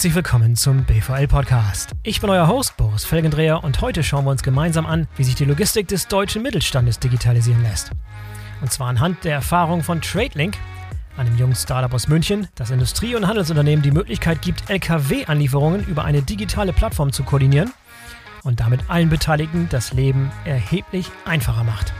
[0.00, 1.90] Herzlich willkommen zum BVL Podcast.
[2.04, 5.34] Ich bin euer Host Boris Felgendreher und heute schauen wir uns gemeinsam an, wie sich
[5.34, 7.90] die Logistik des deutschen Mittelstandes digitalisieren lässt.
[8.62, 10.56] Und zwar anhand der Erfahrung von TradeLink,
[11.18, 16.22] einem jungen Startup aus München, das Industrie- und Handelsunternehmen die Möglichkeit gibt, Lkw-Anlieferungen über eine
[16.22, 17.70] digitale Plattform zu koordinieren
[18.42, 21.92] und damit allen Beteiligten das Leben erheblich einfacher macht.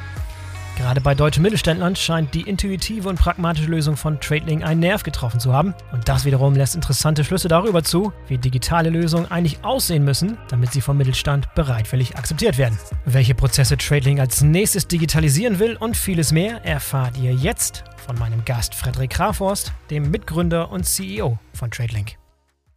[0.81, 5.39] Gerade bei deutschen Mittelständlern scheint die intuitive und pragmatische Lösung von TradeLink einen Nerv getroffen
[5.39, 5.75] zu haben.
[5.93, 10.73] Und das wiederum lässt interessante Schlüsse darüber zu, wie digitale Lösungen eigentlich aussehen müssen, damit
[10.73, 12.79] sie vom Mittelstand bereitwillig akzeptiert werden.
[13.05, 18.43] Welche Prozesse TradeLink als nächstes digitalisieren will und vieles mehr erfahrt ihr jetzt von meinem
[18.47, 22.17] Gast Frederik Kraforst, dem Mitgründer und CEO von TradeLink.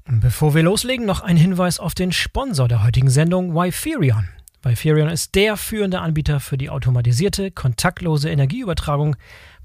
[0.05, 4.27] Bevor wir loslegen, noch ein Hinweis auf den Sponsor der heutigen Sendung, Wyferion.
[4.63, 9.15] Viferion ist der führende Anbieter für die automatisierte, kontaktlose Energieübertragung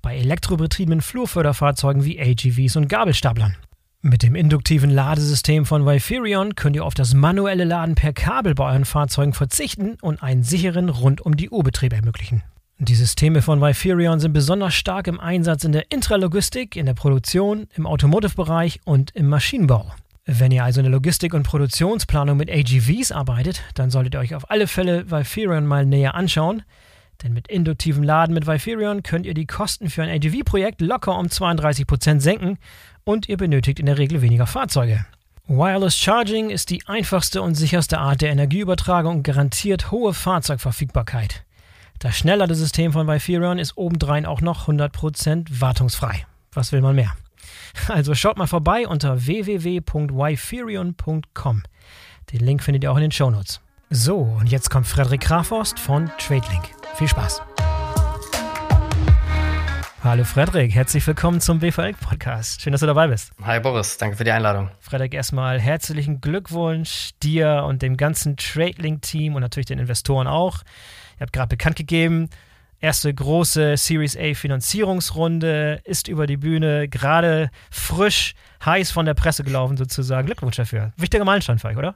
[0.02, 3.56] bei elektrobetriebenen Flurförderfahrzeugen wie AGVs und Gabelstaplern.
[4.00, 8.70] Mit dem induktiven Ladesystem von Viferion könnt ihr auf das manuelle Laden per Kabel bei
[8.70, 12.42] euren Fahrzeugen verzichten und einen sicheren rund-um-die-Uhr-Betrieb ermöglichen.
[12.78, 17.66] Die Systeme von Viferion sind besonders stark im Einsatz in der Intralogistik, in der Produktion,
[17.74, 19.92] im Automotive-Bereich und im Maschinenbau.
[20.30, 24.34] Wenn ihr also in der Logistik- und Produktionsplanung mit AGVs arbeitet, dann solltet ihr euch
[24.34, 26.64] auf alle Fälle Viferion mal näher anschauen.
[27.22, 31.28] Denn mit induktivem Laden mit Viferion könnt ihr die Kosten für ein AGV-Projekt locker um
[31.28, 32.58] 32% senken
[33.04, 35.06] und ihr benötigt in der Regel weniger Fahrzeuge.
[35.46, 41.46] Wireless Charging ist die einfachste und sicherste Art der Energieübertragung und garantiert hohe Fahrzeugverfügbarkeit.
[42.00, 46.26] Das Schnellladesystem von Viferion ist obendrein auch noch 100% wartungsfrei.
[46.52, 47.14] Was will man mehr?
[47.88, 51.62] Also schaut mal vorbei unter www.wyferion.com.
[52.32, 53.60] Den Link findet ihr auch in den Shownotes.
[53.90, 56.64] So, und jetzt kommt Frederik Kraforst von TradeLink.
[56.96, 57.40] Viel Spaß.
[60.04, 62.62] Hallo Frederik, herzlich willkommen zum BVL-Podcast.
[62.62, 63.32] Schön, dass du dabei bist.
[63.42, 64.70] Hi Boris, danke für die Einladung.
[64.78, 70.62] Frederik, erstmal herzlichen Glückwunsch dir und dem ganzen TradeLink-Team und natürlich den Investoren auch.
[71.16, 72.30] Ihr habt gerade bekannt gegeben,
[72.80, 78.34] erste große Series A Finanzierungsrunde ist über die Bühne, gerade frisch,
[78.64, 80.26] heiß von der Presse gelaufen sozusagen.
[80.26, 80.92] Glückwunsch dafür.
[80.96, 81.94] Wichtiger Meilenstein für euch, oder?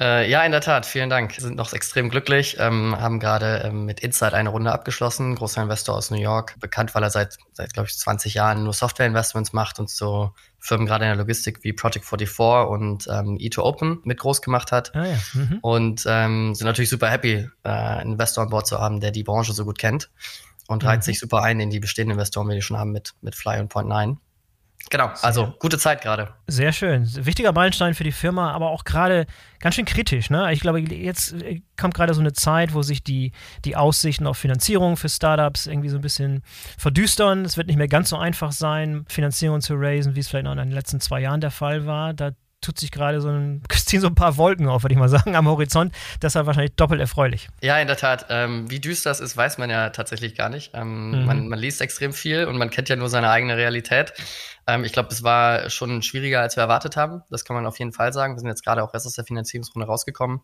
[0.00, 0.86] Äh, ja, in der Tat.
[0.86, 1.36] Vielen Dank.
[1.36, 2.56] Wir sind noch extrem glücklich.
[2.58, 5.34] Ähm, haben gerade ähm, mit Insight eine Runde abgeschlossen.
[5.34, 6.54] Großer Investor aus New York.
[6.60, 10.32] Bekannt, weil er seit, seit glaube ich, 20 Jahren nur Software-Investments macht und so
[10.64, 14.94] Firmen gerade in der Logistik wie Project 44 und ähm, E2Open mit groß gemacht hat.
[14.94, 15.18] Ah, ja.
[15.34, 15.58] mhm.
[15.60, 19.24] Und ähm, sind natürlich super happy, äh, einen Investor an Bord zu haben, der die
[19.24, 20.08] Branche so gut kennt
[20.68, 20.88] und mhm.
[20.88, 23.58] reiht sich super ein in die bestehenden Investoren, die wir schon haben mit, mit Fly
[23.58, 24.18] und Point9.
[24.90, 26.34] Genau, also gute Zeit gerade.
[26.46, 27.08] Sehr schön.
[27.24, 29.26] Wichtiger Meilenstein für die Firma, aber auch gerade
[29.58, 30.28] ganz schön kritisch.
[30.28, 30.52] Ne?
[30.52, 33.32] Ich glaube, jetzt äh, kommt gerade so eine Zeit, wo sich die,
[33.64, 36.42] die Aussichten auf Finanzierung für Startups irgendwie so ein bisschen
[36.76, 37.44] verdüstern.
[37.44, 40.52] Es wird nicht mehr ganz so einfach sein, Finanzierung zu raisen, wie es vielleicht noch
[40.52, 42.12] in den letzten zwei Jahren der Fall war.
[42.12, 42.32] Da
[42.62, 45.36] tut sich gerade so ein, ziehen so ein paar Wolken auf, würde ich mal sagen,
[45.36, 45.94] am Horizont.
[46.22, 47.48] Deshalb wahrscheinlich doppelt erfreulich.
[47.60, 48.26] Ja, in der Tat.
[48.30, 50.70] Ähm, wie düster es ist, weiß man ja tatsächlich gar nicht.
[50.74, 51.26] Ähm, mhm.
[51.26, 54.14] man, man, liest extrem viel und man kennt ja nur seine eigene Realität.
[54.66, 57.22] Ähm, ich glaube, es war schon schwieriger, als wir erwartet haben.
[57.30, 58.34] Das kann man auf jeden Fall sagen.
[58.34, 60.40] Wir sind jetzt gerade auch erst aus der Finanzierungsrunde rausgekommen.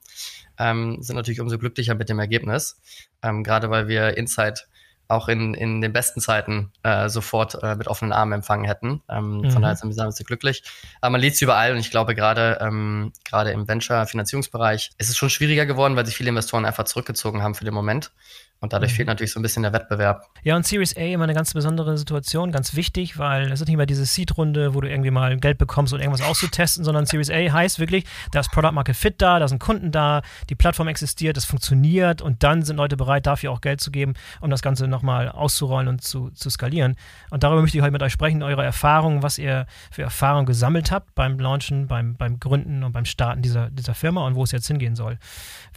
[0.58, 2.80] Ähm, sind natürlich umso glücklicher mit dem Ergebnis.
[3.22, 4.68] Ähm, gerade weil wir Insight
[5.08, 9.02] auch in, in den besten Zeiten äh, sofort äh, mit offenen Armen empfangen hätten.
[9.08, 9.50] Ähm, mhm.
[9.50, 10.62] Von daher sind wir sehr glücklich.
[11.00, 15.16] Aber man liest es überall und ich glaube gerade ähm, gerade im Venture-Finanzierungsbereich ist es
[15.16, 18.12] schon schwieriger geworden, weil sich viele Investoren einfach zurückgezogen haben für den Moment.
[18.60, 18.96] Und dadurch mhm.
[18.96, 20.26] fehlt natürlich so ein bisschen der Wettbewerb.
[20.42, 23.76] Ja, und Series A immer eine ganz besondere Situation, ganz wichtig, weil es ist nicht
[23.76, 27.52] mehr diese Seed-Runde, wo du irgendwie mal Geld bekommst, um irgendwas auszutesten, sondern Series A
[27.52, 31.36] heißt wirklich, da ist Product Market Fit da, da sind Kunden da, die Plattform existiert,
[31.36, 34.88] es funktioniert und dann sind Leute bereit, dafür auch Geld zu geben, um das Ganze
[34.98, 36.96] nochmal auszurollen und zu, zu skalieren.
[37.30, 40.90] Und darüber möchte ich heute mit euch sprechen, eure Erfahrungen, was ihr für Erfahrungen gesammelt
[40.90, 44.50] habt beim Launchen, beim, beim Gründen und beim Starten dieser, dieser Firma und wo es
[44.50, 45.18] jetzt hingehen soll.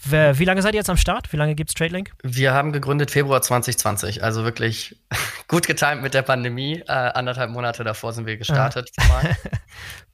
[0.03, 1.31] Wie lange seid ihr jetzt am Start?
[1.31, 2.11] Wie lange gibt es TradeLink?
[2.23, 4.97] Wir haben gegründet Februar 2020, also wirklich
[5.47, 6.83] gut getimt mit der Pandemie.
[6.87, 8.89] Äh, anderthalb Monate davor sind wir gestartet.
[9.01, 9.23] Ah.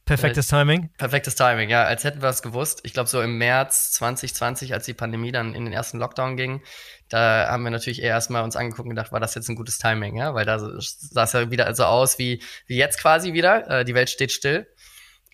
[0.07, 0.89] Perfektes Timing.
[0.97, 2.79] Perfektes Timing, ja, als hätten wir es gewusst.
[2.83, 6.63] Ich glaube, so im März 2020, als die Pandemie dann in den ersten Lockdown ging,
[7.09, 9.77] da haben wir natürlich eher erstmal uns angeguckt und gedacht, war das jetzt ein gutes
[9.77, 10.33] Timing, ja?
[10.33, 13.69] Weil da sah es ja wieder so aus wie, wie jetzt quasi wieder.
[13.69, 14.67] Äh, die Welt steht still.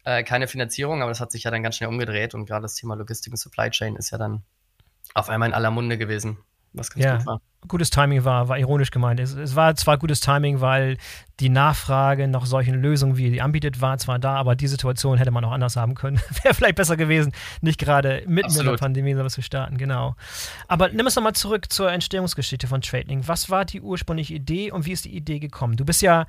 [0.03, 2.75] Äh, keine Finanzierung, aber das hat sich ja dann ganz schnell umgedreht und gerade das
[2.75, 4.43] Thema Logistik und Supply Chain ist ja dann
[5.13, 6.39] auf einmal in aller Munde gewesen
[6.73, 7.17] was ganz ja.
[7.17, 7.41] gut war.
[7.67, 9.19] Gutes Timing war, war ironisch gemeint.
[9.19, 10.97] Es, es, war zwar gutes Timing, weil
[11.39, 15.31] die Nachfrage nach solchen Lösungen, wie die anbietet, war zwar da, aber die Situation hätte
[15.31, 16.19] man auch anders haben können.
[16.43, 18.65] Wäre vielleicht besser gewesen, nicht gerade mitten Absolut.
[18.65, 20.15] in der Pandemie sowas zu starten, genau.
[20.67, 23.27] Aber nimm es nochmal zurück zur Entstehungsgeschichte von Trading.
[23.27, 25.75] Was war die ursprüngliche Idee und wie ist die Idee gekommen?
[25.75, 26.25] Du bist ja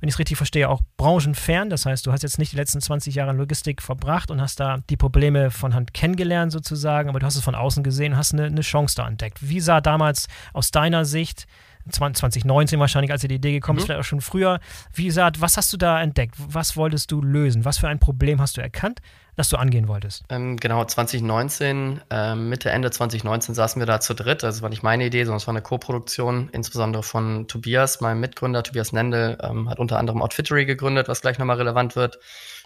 [0.00, 1.70] wenn ich es richtig verstehe, auch branchenfern.
[1.70, 4.60] Das heißt, du hast jetzt nicht die letzten 20 Jahre in Logistik verbracht und hast
[4.60, 8.18] da die Probleme von Hand kennengelernt sozusagen, aber du hast es von außen gesehen und
[8.18, 9.38] hast eine, eine Chance da entdeckt.
[9.40, 11.46] Wie sah damals aus deiner Sicht
[11.90, 13.86] 2019 wahrscheinlich, als dir die Idee gekommen ist, mhm.
[13.86, 14.60] vielleicht auch schon früher.
[14.92, 16.34] Wie gesagt, was hast du da entdeckt?
[16.38, 17.64] Was wolltest du lösen?
[17.64, 19.00] Was für ein Problem hast du erkannt?
[19.36, 20.24] das du angehen wolltest?
[20.30, 24.42] Ähm, genau, 2019, äh, Mitte, Ende 2019 saßen wir da zu dritt.
[24.42, 28.62] Also, war nicht meine Idee, sondern es war eine Co-Produktion, insbesondere von Tobias, meinem Mitgründer.
[28.62, 32.18] Tobias Nendel ähm, hat unter anderem Outfittery gegründet, was gleich nochmal relevant wird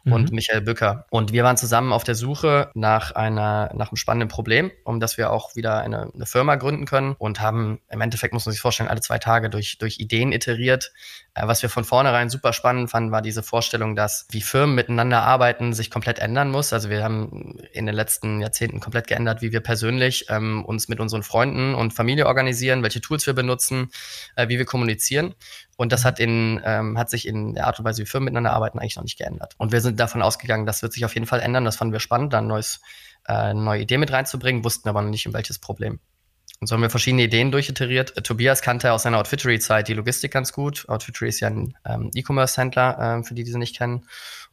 [0.04, 0.12] mhm.
[0.12, 1.06] und Michael Bücker.
[1.10, 5.18] Und wir waren zusammen auf der Suche nach einer, nach einem spannenden Problem, um dass
[5.18, 8.60] wir auch wieder eine, eine Firma gründen können und haben im Endeffekt, muss man sich
[8.60, 10.92] vorstellen, alle zwei Tage durch, durch Ideen iteriert.
[11.34, 15.22] Äh, was wir von vornherein super spannend fanden, war diese Vorstellung, dass wie Firmen miteinander
[15.22, 16.72] arbeiten, sich komplett ändern muss.
[16.72, 21.00] Also wir haben in den letzten Jahrzehnten komplett geändert, wie wir persönlich ähm, uns mit
[21.00, 23.90] unseren Freunden und Familie organisieren, welche Tools wir benutzen,
[24.36, 25.34] äh, wie wir kommunizieren.
[25.76, 28.52] Und das hat, in, ähm, hat sich in der Art und Weise, wie Firmen miteinander
[28.52, 29.54] arbeiten, eigentlich noch nicht geändert.
[29.56, 31.64] Und wir sind davon ausgegangen, das wird sich auf jeden Fall ändern.
[31.64, 35.10] Das fanden wir spannend, da ein äh, eine neue Idee mit reinzubringen, wussten aber noch
[35.10, 36.00] nicht, um welches Problem.
[36.60, 38.16] Und so haben wir verschiedene Ideen durchiteriert.
[38.16, 40.86] Äh, Tobias kannte aus seiner Outfittery-Zeit die Logistik ganz gut.
[40.88, 44.06] Outfittery ist ja ein ähm, E-Commerce-Händler, äh, für die, die sie nicht kennen.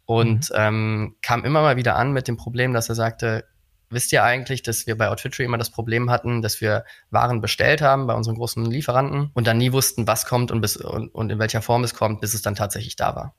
[0.05, 0.55] Und mhm.
[0.55, 3.43] ähm, kam immer mal wieder an mit dem Problem, dass er sagte,
[3.89, 7.81] wisst ihr eigentlich, dass wir bei Outfittery immer das Problem hatten, dass wir Waren bestellt
[7.81, 11.29] haben bei unseren großen Lieferanten und dann nie wussten, was kommt und, bis, und, und
[11.29, 13.35] in welcher Form es kommt, bis es dann tatsächlich da war.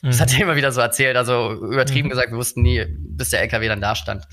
[0.00, 0.08] Mhm.
[0.08, 2.10] Das hat er immer wieder so erzählt, also übertrieben mhm.
[2.10, 4.26] gesagt, wir wussten nie, bis der LKW dann da stand.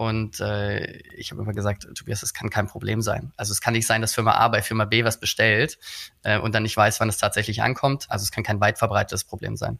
[0.00, 3.34] Und äh, ich habe immer gesagt, Tobias, das kann kein Problem sein.
[3.36, 5.78] Also es kann nicht sein, dass Firma A bei Firma B was bestellt
[6.22, 8.06] äh, und dann nicht weiß, wann es tatsächlich ankommt.
[8.08, 9.78] Also es kann kein weit verbreitetes Problem sein.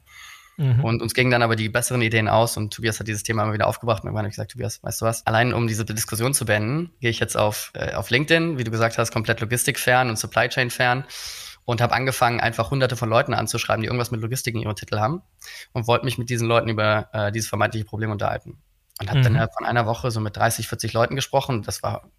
[0.58, 0.84] Mhm.
[0.84, 3.54] Und uns gingen dann aber die besseren Ideen aus und Tobias hat dieses Thema immer
[3.54, 4.02] wieder aufgebracht.
[4.02, 5.26] Und irgendwann habe ich gesagt, Tobias, weißt du was?
[5.26, 8.70] Allein um diese Diskussion zu beenden, gehe ich jetzt auf, äh, auf LinkedIn, wie du
[8.70, 11.04] gesagt hast, komplett Logistikfern und Supply Chain fern
[11.64, 14.98] und habe angefangen, einfach hunderte von Leuten anzuschreiben, die irgendwas mit Logistik in ihrem Titel
[14.98, 15.22] haben
[15.72, 18.58] und wollte mich mit diesen Leuten über äh, dieses vermeintliche Problem unterhalten.
[19.00, 19.24] Und habe mhm.
[19.24, 21.62] dann innerhalb von einer Woche so mit 30, 40 Leuten gesprochen.
[21.62, 22.10] Das war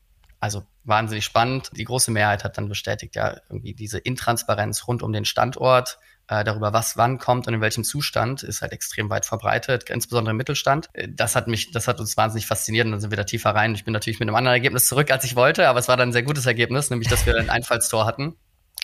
[0.41, 1.69] also wahnsinnig spannend.
[1.75, 6.43] Die große Mehrheit hat dann bestätigt, ja, irgendwie diese Intransparenz rund um den Standort, äh,
[6.43, 10.37] darüber, was wann kommt und in welchem Zustand, ist halt extrem weit verbreitet, insbesondere im
[10.37, 10.89] Mittelstand.
[10.93, 13.51] Äh, das hat mich, das hat uns wahnsinnig fasziniert und dann sind wir da tiefer
[13.51, 13.75] rein.
[13.75, 16.09] Ich bin natürlich mit einem anderen Ergebnis zurück, als ich wollte, aber es war dann
[16.09, 18.35] ein sehr gutes Ergebnis, nämlich, dass wir ein Einfallstor hatten.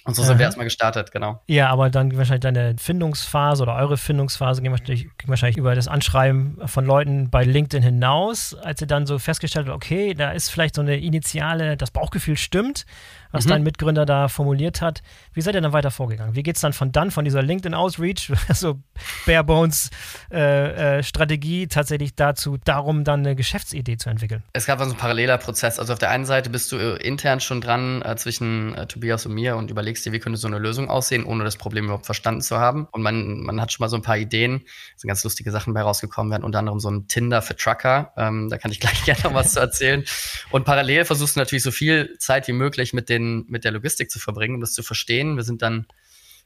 [0.08, 1.42] Und so sind wir erstmal gestartet, genau.
[1.48, 5.90] Ja, aber dann wahrscheinlich deine Findungsphase oder eure Findungsphase ging wahrscheinlich, ging wahrscheinlich über das
[5.90, 10.50] Anschreiben von Leuten bei LinkedIn hinaus, als ihr dann so festgestellt habt, okay, da ist
[10.50, 12.86] vielleicht so eine initiale, das Bauchgefühl stimmt
[13.32, 13.50] was mhm.
[13.50, 15.02] dein Mitgründer da formuliert hat.
[15.34, 16.36] Wie seid ihr dann weiter vorgegangen?
[16.36, 18.80] Wie geht es dann von dann, von dieser LinkedIn-Outreach, also
[19.26, 24.44] Barebones-Strategie, äh, äh, tatsächlich dazu, darum dann eine Geschäftsidee zu entwickeln?
[24.54, 25.80] Es gab also ein paralleler Prozess.
[25.80, 29.26] Also auf der einen Seite bist du äh, intern schon dran äh, zwischen äh, Tobias
[29.26, 32.06] und mir und überlegst dir, wie könnte so eine Lösung aussehen, ohne das Problem überhaupt
[32.06, 32.88] verstanden zu haben.
[32.92, 34.64] Und man, man hat schon mal so ein paar Ideen.
[34.96, 36.34] Sind ganz lustige Sachen bei rausgekommen.
[36.34, 38.14] Hatten unter anderem so ein Tinder für Trucker.
[38.18, 40.04] Ähm, da kann ich gleich gerne noch was zu erzählen.
[40.52, 44.12] Und parallel versuchst du natürlich so viel Zeit wie möglich mit den, mit der Logistik
[44.12, 45.36] zu verbringen, um das zu verstehen.
[45.36, 45.88] Wir sind dann,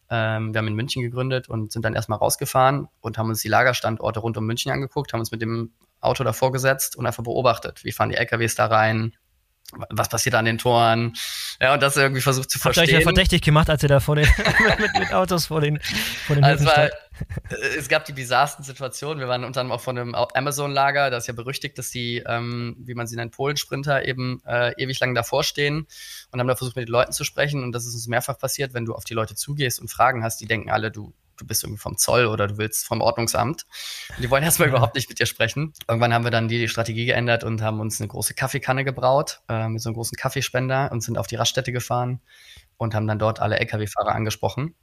[0.09, 3.49] ähm, wir haben in München gegründet und sind dann erstmal rausgefahren und haben uns die
[3.49, 5.71] Lagerstandorte rund um München angeguckt, haben uns mit dem
[6.01, 9.13] Auto davor gesetzt und einfach beobachtet, wie fahren die LKWs da rein,
[9.89, 11.13] was passiert an den Toren?
[11.59, 12.83] Ja, und das irgendwie versucht zu Habt verstehen.
[12.83, 14.27] Habt ihr euch ja verdächtig gemacht, als ihr da vor den,
[14.79, 16.89] mit, mit, Autos vor den, vor den also war,
[17.77, 19.19] Es gab die bizarrsten Situationen.
[19.19, 22.75] Wir waren unter anderem auch von einem Amazon-Lager, das ist ja berüchtigt, dass die, ähm,
[22.79, 25.87] wie man sie nennt, Polen-Sprinter eben äh, ewig lang davor stehen
[26.31, 27.63] und haben da versucht, mit den Leuten zu sprechen.
[27.63, 30.41] Und das ist uns mehrfach passiert, wenn du auf die Leute zugehst und Fragen hast,
[30.41, 33.65] die denken alle, du du bist irgendwie vom Zoll oder du willst vom Ordnungsamt.
[34.15, 35.73] Und die wollen erstmal überhaupt nicht mit dir sprechen.
[35.87, 39.67] Irgendwann haben wir dann die Strategie geändert und haben uns eine große Kaffeekanne gebraut äh,
[39.67, 42.21] mit so einem großen Kaffeespender und sind auf die Raststätte gefahren
[42.77, 44.75] und haben dann dort alle Lkw-Fahrer angesprochen.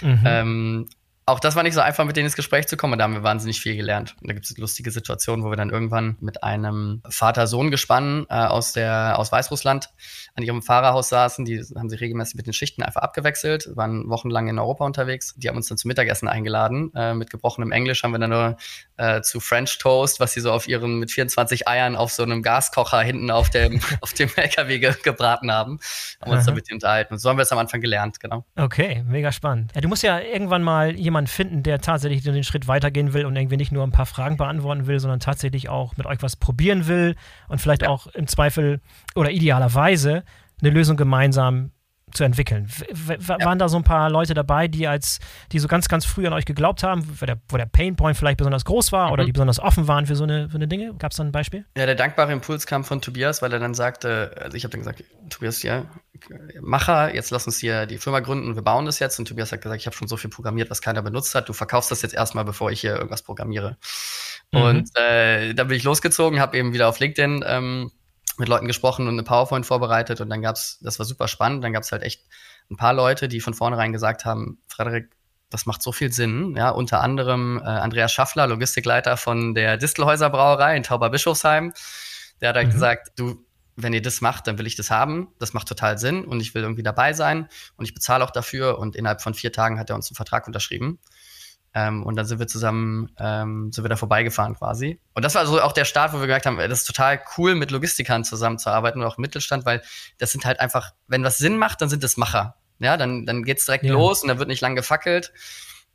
[0.00, 0.22] Mhm.
[0.24, 0.88] Ähm,
[1.28, 2.92] auch das war nicht so einfach, mit denen ins Gespräch zu kommen.
[2.92, 4.14] Und da haben wir wahnsinnig viel gelernt.
[4.20, 8.72] Und da gibt es lustige Situationen, wo wir dann irgendwann mit einem Vater-Sohn-Gespann äh, aus,
[8.72, 9.90] der, aus Weißrussland
[10.36, 11.44] an ihrem Fahrerhaus saßen.
[11.44, 15.34] Die haben sich regelmäßig mit den Schichten einfach abgewechselt, waren wochenlang in Europa unterwegs.
[15.36, 16.92] Die haben uns dann zum Mittagessen eingeladen.
[16.94, 18.56] Äh, mit gebrochenem Englisch haben wir dann nur
[18.96, 22.40] äh, zu French Toast, was sie so auf ihren mit 24 Eiern auf so einem
[22.40, 25.80] Gaskocher hinten auf dem, auf dem LKW ge gebraten haben.
[26.20, 27.14] Haben uns damit unterhalten.
[27.14, 28.44] Und so haben wir es am Anfang gelernt, genau.
[28.54, 29.72] Okay, mega spannend.
[29.74, 33.34] Ja, du musst ja irgendwann mal jemanden finden, der tatsächlich den Schritt weitergehen will und
[33.34, 36.86] irgendwie nicht nur ein paar Fragen beantworten will, sondern tatsächlich auch mit euch was probieren
[36.86, 37.16] will
[37.48, 37.88] und vielleicht ja.
[37.88, 38.80] auch im Zweifel
[39.14, 40.24] oder idealerweise
[40.60, 41.70] eine Lösung gemeinsam
[42.12, 42.68] zu entwickeln?
[42.68, 43.44] W ja.
[43.44, 45.18] Waren da so ein paar Leute dabei, die als,
[45.52, 48.38] die so ganz, ganz früh an euch geglaubt haben, wo der, wo der Painpoint vielleicht
[48.38, 49.12] besonders groß war mhm.
[49.12, 50.94] oder die besonders offen waren für so eine, für eine Dinge?
[50.98, 51.64] Gab es da ein Beispiel?
[51.76, 54.80] Ja, der dankbare Impuls kam von Tobias, weil er dann sagte, also ich habe dann
[54.80, 55.84] gesagt, Tobias, ja,
[56.60, 59.18] Macher, jetzt lass uns hier die Firma gründen, wir bauen das jetzt.
[59.18, 61.48] Und Tobias hat gesagt, ich habe schon so viel programmiert, was keiner benutzt hat.
[61.48, 63.76] Du verkaufst das jetzt erstmal, bevor ich hier irgendwas programmiere.
[64.52, 64.60] Mhm.
[64.60, 67.92] Und äh, dann bin ich losgezogen, habe eben wieder auf LinkedIn ähm,
[68.38, 71.72] mit Leuten gesprochen und eine PowerPoint vorbereitet und dann gab's, das war super spannend, dann
[71.72, 72.24] gab's halt echt
[72.70, 75.10] ein paar Leute, die von vornherein gesagt haben, Frederik,
[75.50, 80.28] das macht so viel Sinn, ja, unter anderem äh, Andreas Schaffler, Logistikleiter von der Distelhäuser
[80.28, 81.72] Brauerei in Tauberbischofsheim,
[82.40, 82.72] der hat halt mhm.
[82.72, 83.45] gesagt, du,
[83.76, 86.54] wenn ihr das macht, dann will ich das haben, das macht total Sinn und ich
[86.54, 89.90] will irgendwie dabei sein und ich bezahle auch dafür und innerhalb von vier Tagen hat
[89.90, 90.98] er uns einen Vertrag unterschrieben.
[91.74, 94.98] Ähm, und dann sind wir zusammen, ähm, sind wir da vorbeigefahren quasi.
[95.12, 97.54] Und das war also auch der Start, wo wir gemerkt haben, das ist total cool,
[97.54, 99.82] mit Logistikern zusammenzuarbeiten und auch im Mittelstand, weil
[100.16, 102.56] das sind halt einfach, wenn was Sinn macht, dann sind es Macher.
[102.78, 103.92] Ja, dann, dann geht's direkt ja.
[103.92, 105.34] los und da wird nicht lang gefackelt.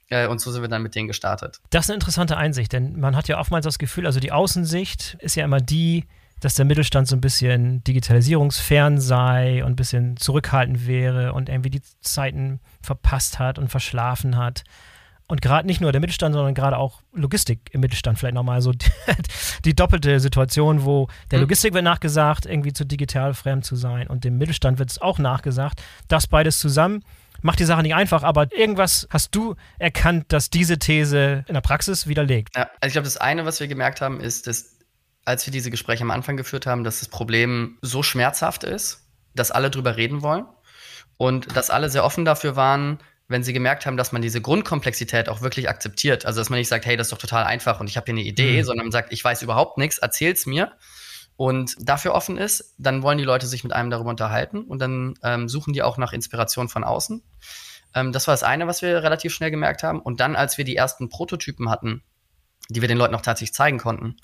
[0.09, 1.61] Äh, und so sind wir dann mit denen gestartet.
[1.71, 5.17] Das ist eine interessante Einsicht, denn man hat ja oftmals das Gefühl, also die Außensicht
[5.19, 6.05] ist ja immer die,
[6.41, 11.69] dass der Mittelstand so ein bisschen digitalisierungsfern sei und ein bisschen zurückhaltend wäre und irgendwie
[11.69, 14.63] die Zeiten verpasst hat und verschlafen hat.
[15.27, 18.73] Und gerade nicht nur der Mittelstand, sondern gerade auch Logistik im Mittelstand vielleicht nochmal so
[18.73, 18.91] die,
[19.65, 21.43] die, doppelte Situation, wo der mhm.
[21.43, 25.19] Logistik wird nachgesagt, irgendwie zu digital fremd zu sein und dem Mittelstand wird es auch
[25.19, 25.81] nachgesagt.
[26.09, 27.05] Das beides zusammen
[27.41, 31.61] macht die Sache nicht einfach, aber irgendwas hast du erkannt, dass diese These in der
[31.61, 32.55] Praxis widerlegt.
[32.55, 34.80] Ja, also ich glaube, das eine, was wir gemerkt haben, ist, dass
[35.25, 39.51] als wir diese Gespräche am Anfang geführt haben, dass das Problem so schmerzhaft ist, dass
[39.51, 40.45] alle drüber reden wollen
[41.17, 45.29] und dass alle sehr offen dafür waren, wenn sie gemerkt haben, dass man diese Grundkomplexität
[45.29, 46.25] auch wirklich akzeptiert.
[46.25, 48.15] Also, dass man nicht sagt, hey, das ist doch total einfach und ich habe hier
[48.15, 48.65] eine Idee, mhm.
[48.65, 50.73] sondern man sagt, ich weiß überhaupt nichts, erzähl's mir.
[51.37, 55.15] Und dafür offen ist, dann wollen die Leute sich mit einem darüber unterhalten und dann
[55.23, 57.23] ähm, suchen die auch nach Inspiration von außen.
[57.95, 60.01] Ähm, das war das eine, was wir relativ schnell gemerkt haben.
[60.01, 62.03] Und dann, als wir die ersten Prototypen hatten,
[62.69, 64.17] die wir den Leuten auch tatsächlich zeigen konnten,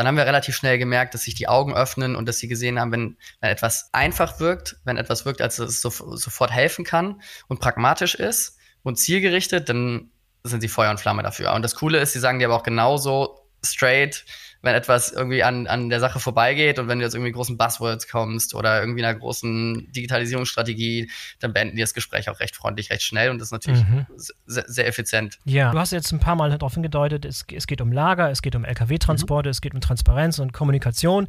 [0.00, 2.80] dann haben wir relativ schnell gemerkt, dass sich die Augen öffnen und dass sie gesehen
[2.80, 7.20] haben, wenn, wenn etwas einfach wirkt, wenn etwas wirkt, als es so, sofort helfen kann
[7.48, 10.10] und pragmatisch ist und zielgerichtet, dann
[10.42, 11.52] sind sie Feuer und Flamme dafür.
[11.52, 14.24] Und das Coole ist, sie sagen dir aber auch genauso straight,
[14.62, 18.08] wenn etwas irgendwie an, an der Sache vorbeigeht und wenn du jetzt irgendwie großen Buzzwords
[18.08, 23.02] kommst oder irgendwie einer großen Digitalisierungsstrategie, dann beenden die das Gespräch auch recht freundlich, recht
[23.02, 24.06] schnell und das ist natürlich mhm.
[24.46, 25.38] sehr, sehr, effizient.
[25.44, 28.42] Ja, du hast jetzt ein paar Mal darauf hingedeutet, es, es geht um Lager, es
[28.42, 29.52] geht um Lkw-Transporte, mhm.
[29.52, 31.28] es geht um Transparenz und Kommunikation.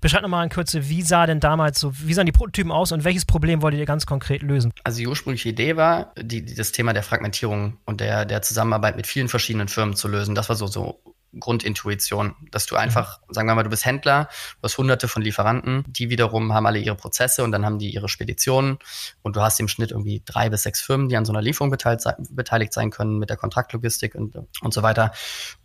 [0.00, 3.04] Beschreib nochmal in Kürze, wie sah denn damals so, wie sahen die Prototypen aus und
[3.04, 4.72] welches Problem wolltet ihr ganz konkret lösen?
[4.82, 8.96] Also die ursprüngliche Idee war, die, die, das Thema der Fragmentierung und der, der Zusammenarbeit
[8.96, 10.34] mit vielen verschiedenen Firmen zu lösen.
[10.34, 11.00] Das war so, so
[11.38, 13.34] Grundintuition, dass du einfach, mhm.
[13.34, 14.28] sagen wir mal, du bist Händler,
[14.60, 17.90] du hast hunderte von Lieferanten, die wiederum haben alle ihre Prozesse und dann haben die
[17.90, 18.78] ihre Speditionen
[19.22, 21.70] und du hast im Schnitt irgendwie drei bis sechs Firmen, die an so einer Lieferung
[21.70, 25.12] beteiligt, beteiligt sein können mit der Kontraktlogistik und, und so weiter.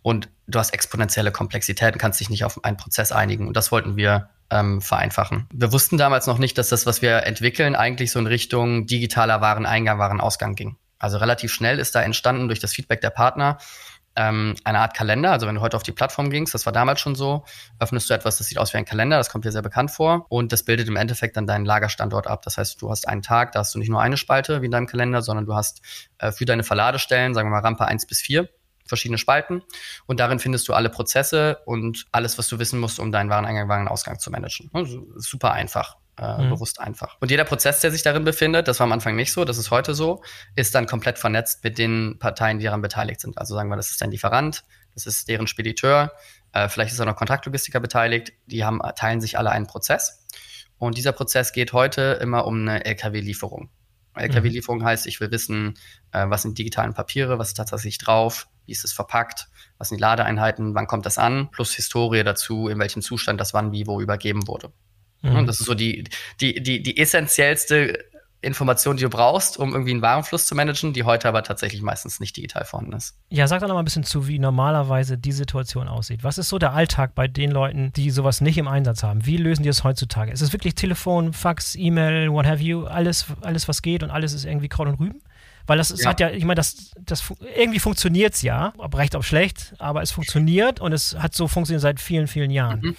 [0.02, 3.96] Und du hast exponentielle Komplexitäten, kannst dich nicht auf einen Prozess einigen und das wollten
[3.96, 5.46] wir ähm, vereinfachen.
[5.52, 9.40] Wir wussten damals noch nicht, dass das, was wir entwickeln, eigentlich so in Richtung digitaler
[9.40, 10.76] Wareneingang, Warenausgang ging.
[10.98, 13.58] Also relativ schnell ist da entstanden durch das Feedback der Partner,
[14.18, 15.30] ähm, eine Art Kalender.
[15.30, 17.44] Also wenn du heute auf die Plattform gingst, das war damals schon so,
[17.78, 20.26] öffnest du etwas, das sieht aus wie ein Kalender, das kommt dir sehr bekannt vor
[20.28, 22.42] und das bildet im Endeffekt dann deinen Lagerstandort ab.
[22.42, 24.72] Das heißt, du hast einen Tag, da hast du nicht nur eine Spalte wie in
[24.72, 25.80] deinem Kalender, sondern du hast
[26.18, 28.48] äh, für deine Verladestellen, sagen wir mal Rampe 1 bis 4,
[28.84, 29.62] verschiedene Spalten
[30.06, 33.68] und darin findest du alle Prozesse und alles, was du wissen musst, um deinen Wareneingang,
[33.68, 34.68] Warenausgang zu managen.
[34.72, 36.50] Also, super einfach äh, mhm.
[36.50, 37.16] bewusst einfach.
[37.20, 39.70] Und jeder Prozess, der sich darin befindet, das war am Anfang nicht so, das ist
[39.70, 40.22] heute so,
[40.56, 43.38] ist dann komplett vernetzt mit den Parteien, die daran beteiligt sind.
[43.38, 46.12] Also sagen wir, das ist dein Lieferant, das ist deren Spediteur,
[46.52, 50.24] äh, vielleicht ist auch noch Kontraktlogistiker beteiligt, die haben, teilen sich alle einen Prozess.
[50.78, 53.70] Und dieser Prozess geht heute immer um eine LKW-Lieferung.
[54.14, 54.84] LKW-Lieferung mhm.
[54.84, 55.74] heißt, ich will wissen,
[56.12, 59.48] äh, was sind digitalen Papiere, was ist tatsächlich drauf, wie ist es verpackt,
[59.78, 63.54] was sind die Ladeeinheiten, wann kommt das an, plus Historie dazu, in welchem Zustand das
[63.54, 64.72] wann wie wo übergeben wurde.
[65.22, 65.46] Mhm.
[65.46, 66.04] Das ist so die,
[66.40, 68.04] die, die, die essentiellste
[68.40, 72.20] Information, die du brauchst, um irgendwie einen Warenfluss zu managen, die heute aber tatsächlich meistens
[72.20, 73.16] nicht digital vorhanden ist.
[73.30, 76.22] Ja, sag doch noch mal ein bisschen zu, wie normalerweise die Situation aussieht.
[76.22, 79.26] Was ist so der Alltag bei den Leuten, die sowas nicht im Einsatz haben?
[79.26, 80.30] Wie lösen die es heutzutage?
[80.30, 84.32] Ist es wirklich Telefon, Fax, E-Mail, what have you, alles, alles was geht und alles
[84.32, 85.20] ist irgendwie Kraut und Rüben?
[85.66, 86.10] Weil das ist, ja.
[86.10, 87.24] hat ja, ich meine, das, das
[87.56, 91.48] irgendwie funktioniert es ja, ob recht, ob schlecht, aber es funktioniert und es hat so
[91.48, 92.80] funktioniert seit vielen, vielen Jahren.
[92.80, 92.96] Mhm.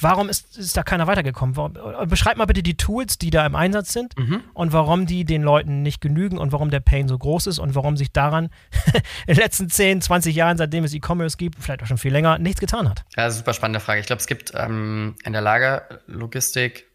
[0.00, 1.56] Warum ist, ist da keiner weitergekommen?
[1.56, 4.42] Warum, äh, beschreib mal bitte die Tools, die da im Einsatz sind mhm.
[4.54, 7.74] und warum die den Leuten nicht genügen und warum der Pain so groß ist und
[7.74, 8.50] warum sich daran
[9.26, 12.38] in den letzten 10, 20 Jahren, seitdem es E-Commerce gibt, vielleicht auch schon viel länger,
[12.38, 13.04] nichts getan hat.
[13.16, 14.00] Ja, super spannende Frage.
[14.00, 16.86] Ich glaube, es gibt ähm, in der Lagerlogistik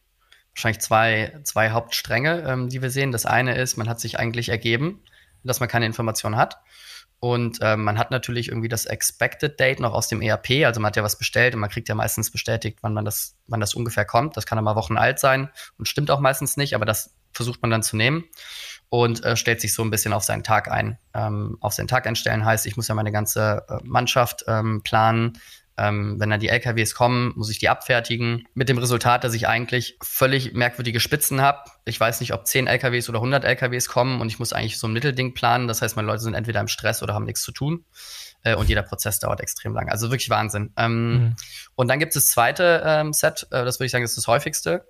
[0.54, 3.12] wahrscheinlich zwei, zwei Hauptstränge, ähm, die wir sehen.
[3.12, 5.02] Das eine ist, man hat sich eigentlich ergeben,
[5.44, 6.58] dass man keine Informationen hat.
[7.20, 10.90] Und ähm, man hat natürlich irgendwie das Expected Date noch aus dem ERP, also man
[10.90, 13.74] hat ja was bestellt und man kriegt ja meistens bestätigt, wann man das, wann das
[13.74, 14.38] ungefähr kommt.
[14.38, 17.62] Das kann dann mal Wochen alt sein und stimmt auch meistens nicht, aber das versucht
[17.62, 18.26] man dann zu nehmen
[18.90, 20.98] und äh, stellt sich so ein bisschen auf seinen Tag ein.
[21.14, 25.40] Ähm, auf seinen Tag einstellen heißt, ich muss ja meine ganze äh, Mannschaft ähm, planen,
[25.78, 28.48] ähm, wenn dann die LKWs kommen, muss ich die abfertigen.
[28.54, 31.70] Mit dem Resultat, dass ich eigentlich völlig merkwürdige Spitzen habe.
[31.86, 34.88] Ich weiß nicht, ob 10 LKWs oder 100 LKWs kommen und ich muss eigentlich so
[34.88, 35.68] ein Mittelding planen.
[35.68, 37.86] Das heißt, meine Leute sind entweder im Stress oder haben nichts zu tun.
[38.44, 39.90] Äh, und jeder Prozess dauert extrem lang.
[39.90, 40.74] Also wirklich Wahnsinn.
[40.78, 41.36] Ähm, mhm.
[41.76, 44.28] Und dann gibt es das zweite ähm, Set, äh, das würde ich sagen, ist das
[44.28, 44.86] häufigste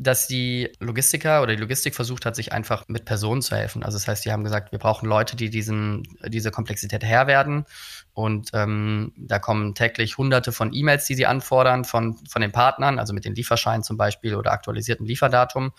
[0.00, 3.82] dass die Logistiker oder die Logistik versucht hat, sich einfach mit Personen zu helfen.
[3.82, 7.66] Also das heißt, die haben gesagt, wir brauchen Leute, die diesen, diese Komplexität Herr werden.
[8.12, 12.98] Und ähm, da kommen täglich hunderte von E-Mails, die sie anfordern von, von den Partnern,
[12.98, 15.72] also mit den Lieferscheinen zum Beispiel oder aktualisierten Lieferdatum.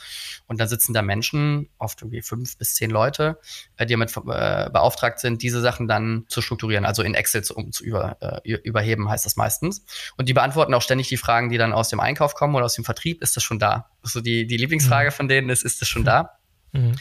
[0.48, 3.40] Und dann sitzen da Menschen, oft irgendwie fünf bis zehn Leute,
[3.78, 7.56] äh, die damit äh, beauftragt sind, diese Sachen dann zu strukturieren, also in Excel zu,
[7.56, 9.86] um zu über, äh, überheben, heißt das meistens.
[10.18, 12.76] Und die beantworten auch ständig die Fragen, die dann aus dem Einkauf kommen oder aus
[12.76, 13.22] dem Vertrieb.
[13.22, 13.90] Ist das schon da?
[14.04, 15.14] So die, die Lieblingsfrage mhm.
[15.14, 16.38] von denen ist, ist das schon da?
[16.72, 16.94] Mhm.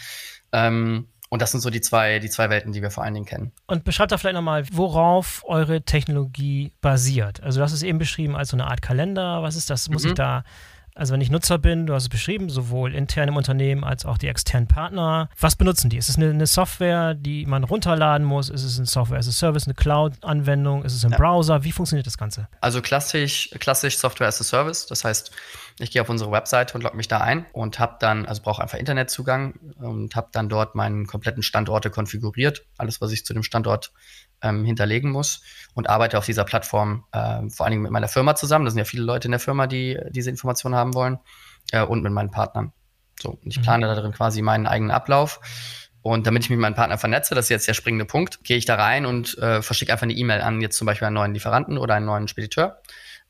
[0.53, 3.27] Ähm, und das sind so die zwei, die zwei Welten, die wir vor allen Dingen
[3.27, 3.53] kennen.
[3.67, 7.43] Und beschreibt da vielleicht nochmal, worauf eure Technologie basiert.
[7.43, 9.43] Also du hast es eben beschrieben als so eine Art Kalender.
[9.43, 9.89] Was ist das?
[9.89, 10.11] Muss mhm.
[10.11, 10.45] ich da
[10.95, 14.19] also wenn ich Nutzer bin, du hast es beschrieben, sowohl intern im Unternehmen als auch
[14.19, 15.29] die externen Partner.
[15.39, 15.97] Was benutzen die?
[15.97, 18.49] Ist es eine, eine Software, die man runterladen muss?
[18.49, 20.85] Ist es eine Software as a Service, eine Cloud-Anwendung?
[20.85, 21.17] Ist es ein ja.
[21.17, 21.65] Browser?
[21.65, 22.49] Wie funktioniert das Ganze?
[22.61, 24.87] Also klassisch, klassisch Software as a Service.
[24.87, 25.31] Das heißt,
[25.81, 28.63] ich gehe auf unsere Webseite und logge mich da ein und habe dann, also brauche
[28.63, 32.67] einfach Internetzugang und habe dann dort meinen kompletten Standorte konfiguriert.
[32.79, 33.93] Alles, was ich zu dem Standort
[34.43, 35.43] ähm, hinterlegen muss
[35.75, 38.65] und arbeite auf dieser Plattform äh, vor allen Dingen mit meiner Firma zusammen.
[38.65, 41.19] Da sind ja viele Leute in der Firma, die diese Informationen haben wollen
[41.73, 42.73] äh, und mit meinen Partnern.
[43.21, 43.63] So, und ich mhm.
[43.63, 45.41] plane darin quasi meinen eigenen Ablauf.
[46.03, 48.57] Und damit ich mich mit meinen Partnern vernetze, das ist jetzt der springende Punkt, gehe
[48.57, 51.35] ich da rein und äh, verschicke einfach eine E-Mail an jetzt zum Beispiel einen neuen
[51.35, 52.81] Lieferanten oder einen neuen Spediteur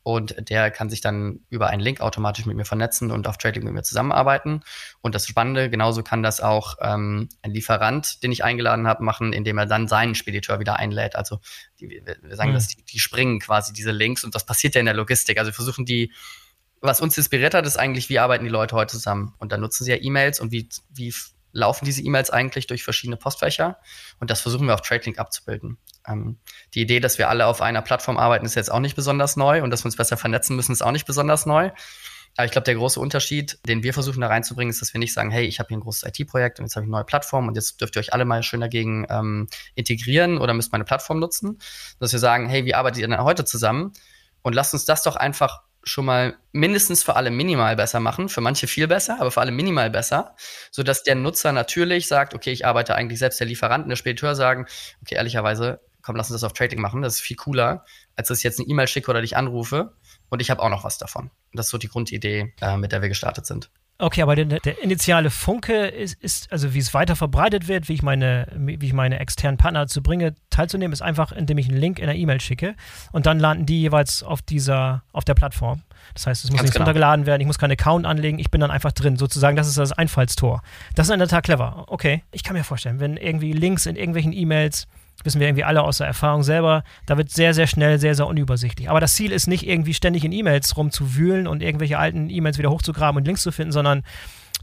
[0.03, 3.63] und der kann sich dann über einen Link automatisch mit mir vernetzen und auf Trading
[3.63, 4.61] mit mir zusammenarbeiten.
[5.01, 9.31] Und das Spannende, genauso kann das auch ähm, ein Lieferant, den ich eingeladen habe, machen,
[9.31, 11.15] indem er dann seinen Spediteur wieder einlädt.
[11.15, 11.39] Also
[11.79, 12.55] die, wir sagen, mhm.
[12.55, 15.37] dass die, die springen quasi diese Links und das passiert ja in der Logistik.
[15.37, 16.11] Also wir versuchen die,
[16.81, 19.35] was uns inspiriert hat, ist eigentlich, wie arbeiten die Leute heute zusammen?
[19.37, 21.13] Und dann nutzen sie ja E-Mails und wie, wie
[21.51, 23.77] laufen diese E-Mails eigentlich durch verschiedene Postfächer?
[24.19, 25.77] Und das versuchen wir auf TradeLink abzubilden.
[26.07, 26.39] Ähm,
[26.73, 29.63] die Idee, dass wir alle auf einer Plattform arbeiten, ist jetzt auch nicht besonders neu
[29.63, 31.71] und dass wir uns besser vernetzen müssen, ist auch nicht besonders neu.
[32.37, 35.13] Aber ich glaube, der große Unterschied, den wir versuchen da reinzubringen, ist, dass wir nicht
[35.13, 37.47] sagen, hey, ich habe hier ein großes IT-Projekt und jetzt habe ich eine neue Plattform
[37.47, 41.19] und jetzt dürft ihr euch alle mal schön dagegen ähm, integrieren oder müsst meine Plattform
[41.19, 41.59] nutzen.
[41.99, 43.91] Dass wir sagen, hey, wie arbeitet ihr denn heute zusammen?
[44.43, 48.41] Und lasst uns das doch einfach schon mal mindestens für alle minimal besser machen, für
[48.41, 50.35] manche viel besser, aber für alle minimal besser,
[50.71, 54.35] so dass der Nutzer natürlich sagt, okay, ich arbeite eigentlich selbst der Lieferant, der Spediteur
[54.35, 54.65] sagen,
[55.01, 57.01] okay, ehrlicherweise komm, lass uns das auf Trading machen.
[57.01, 59.93] Das ist viel cooler, als dass ich jetzt eine E-Mail schicke oder dich anrufe
[60.29, 61.31] und ich habe auch noch was davon.
[61.53, 63.69] Das ist so die Grundidee, äh, mit der wir gestartet sind.
[64.01, 67.93] Okay, aber der, der initiale Funke ist, ist, also wie es weiter verbreitet wird, wie
[67.93, 71.77] ich meine, wie ich meine externen Partner dazu bringe, teilzunehmen, ist einfach, indem ich einen
[71.77, 72.73] Link in der E-Mail schicke
[73.11, 75.83] und dann landen die jeweils auf dieser, auf der Plattform.
[76.15, 76.85] Das heißt, es muss Ganz nicht genau.
[76.85, 79.77] runtergeladen werden, ich muss keinen Account anlegen, ich bin dann einfach drin, sozusagen, das ist
[79.77, 80.63] das Einfallstor.
[80.95, 81.85] Das ist in der Tat clever.
[81.87, 84.87] Okay, ich kann mir vorstellen, wenn irgendwie Links in irgendwelchen E-Mails
[85.23, 88.27] wissen wir irgendwie alle aus der Erfahrung selber, da wird sehr, sehr schnell, sehr, sehr
[88.27, 88.89] unübersichtlich.
[88.89, 92.69] Aber das Ziel ist nicht irgendwie ständig in E-Mails rumzuwühlen und irgendwelche alten E-Mails wieder
[92.69, 94.03] hochzugraben und Links zu finden, sondern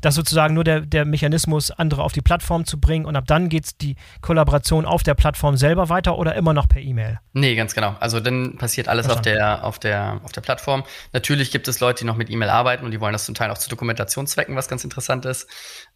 [0.01, 3.49] das sozusagen nur der, der Mechanismus, andere auf die Plattform zu bringen und ab dann
[3.49, 7.19] geht die Kollaboration auf der Plattform selber weiter oder immer noch per E-Mail?
[7.33, 7.97] Nee, ganz genau.
[8.01, 10.85] Also dann passiert alles auf der, auf, der, auf der Plattform.
[11.13, 13.51] Natürlich gibt es Leute, die noch mit E-Mail arbeiten und die wollen das zum Teil
[13.51, 15.49] auch zu Dokumentationszwecken, was ganz interessant ist.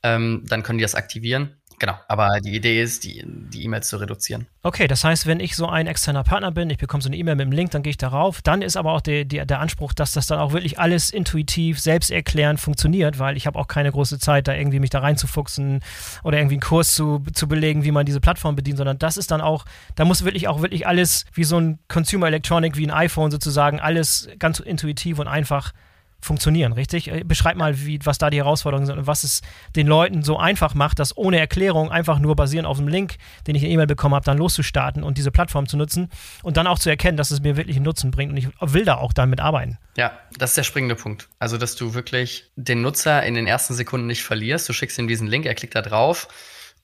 [0.03, 1.57] Ähm, dann können die das aktivieren.
[1.83, 4.47] Genau, aber die Idee ist, die, E-Mails zu reduzieren.
[4.63, 7.35] Okay, das heißt, wenn ich so ein externer Partner bin, ich bekomme so eine E-Mail
[7.35, 8.41] mit dem Link, dann gehe ich darauf.
[8.41, 11.81] Dann ist aber auch der, der, der Anspruch, dass das dann auch wirklich alles intuitiv,
[11.81, 15.81] selbsterklärend funktioniert, weil ich habe auch keine große Zeit, da irgendwie mich da reinzufuchsen
[16.23, 19.33] oder irgendwie einen Kurs zu, zu belegen, wie man diese Plattform bedient, sondern das ist
[19.33, 19.65] dann auch,
[19.97, 23.81] da muss wirklich auch wirklich alles wie so ein Consumer Electronic, wie ein iPhone sozusagen,
[23.81, 25.73] alles ganz intuitiv und einfach
[26.23, 27.09] funktionieren, richtig?
[27.09, 29.43] Äh, beschreib mal, wie, was da die Herausforderungen sind und was es
[29.77, 33.55] den Leuten so einfach macht, das ohne Erklärung einfach nur basierend auf dem Link, den
[33.55, 36.09] ich in E-Mail bekommen habe, dann loszustarten und diese Plattform zu nutzen
[36.43, 38.85] und dann auch zu erkennen, dass es mir wirklich einen Nutzen bringt und ich will
[38.85, 39.79] da auch dann mit arbeiten.
[39.97, 41.29] Ja, das ist der springende Punkt.
[41.39, 44.69] Also, dass du wirklich den Nutzer in den ersten Sekunden nicht verlierst.
[44.69, 46.29] Du schickst ihm diesen Link, er klickt da drauf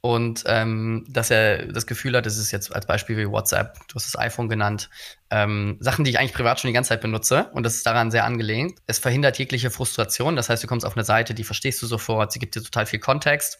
[0.09, 3.95] und ähm, dass er das Gefühl hat, das ist jetzt als Beispiel wie WhatsApp, du
[3.95, 4.89] hast das iPhone genannt,
[5.29, 8.11] ähm, Sachen, die ich eigentlich privat schon die ganze Zeit benutze und das ist daran
[8.11, 8.79] sehr angelehnt.
[8.87, 12.33] Es verhindert jegliche Frustration, das heißt, du kommst auf eine Seite, die verstehst du sofort,
[12.33, 13.59] sie gibt dir total viel Kontext.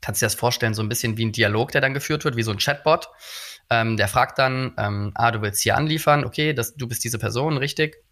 [0.00, 2.42] Kannst dir das vorstellen, so ein bisschen wie ein Dialog, der dann geführt wird, wie
[2.42, 3.10] so ein Chatbot.
[3.68, 7.18] Ähm, der fragt dann, ähm, ah, du willst hier anliefern, okay, das, du bist diese
[7.18, 8.02] Person, richtig?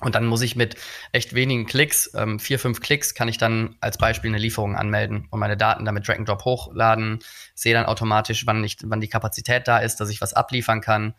[0.00, 0.76] Und dann muss ich mit
[1.10, 5.26] echt wenigen Klicks, ähm, vier, fünf Klicks, kann ich dann als Beispiel eine Lieferung anmelden
[5.30, 7.18] und meine Daten damit Drag and Drop hochladen,
[7.54, 11.14] sehe dann automatisch, wann, ich, wann die Kapazität da ist, dass ich was abliefern kann.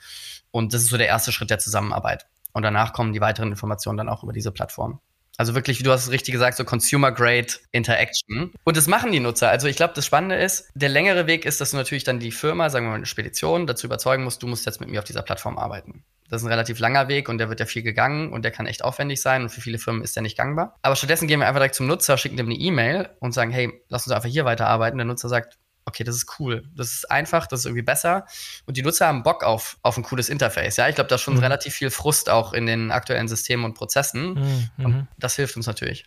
[0.52, 2.28] Und das ist so der erste Schritt der Zusammenarbeit.
[2.54, 5.02] Und danach kommen die weiteren Informationen dann auch über diese Plattform.
[5.39, 8.52] Also wirklich, wie du hast es richtig gesagt, so Consumer-Grade Interaction.
[8.65, 9.49] Und das machen die Nutzer.
[9.49, 12.32] Also ich glaube, das Spannende ist, der längere Weg ist, dass du natürlich dann die
[12.32, 15.06] Firma, sagen wir mal eine Spedition, dazu überzeugen musst, du musst jetzt mit mir auf
[15.06, 16.04] dieser Plattform arbeiten.
[16.30, 18.67] Das ist ein relativ langer Weg und der wird ja viel gegangen und der kann
[18.67, 20.75] echt aufwendig sein und für viele Firmen ist der nicht gangbar.
[20.82, 23.71] Aber stattdessen gehen wir einfach direkt zum Nutzer, schicken dem eine E-Mail und sagen, hey,
[23.88, 24.97] lass uns einfach hier weiterarbeiten.
[24.97, 25.58] Der Nutzer sagt,
[25.89, 28.25] okay, das ist cool, das ist einfach, das ist irgendwie besser.
[28.65, 30.78] Und die Nutzer haben Bock auf, auf ein cooles Interface.
[30.78, 31.41] Ja, ich glaube, da ist schon mhm.
[31.41, 34.69] relativ viel Frust auch in den aktuellen Systemen und Prozessen.
[34.78, 34.86] Mhm.
[34.86, 36.06] Und das hilft uns natürlich.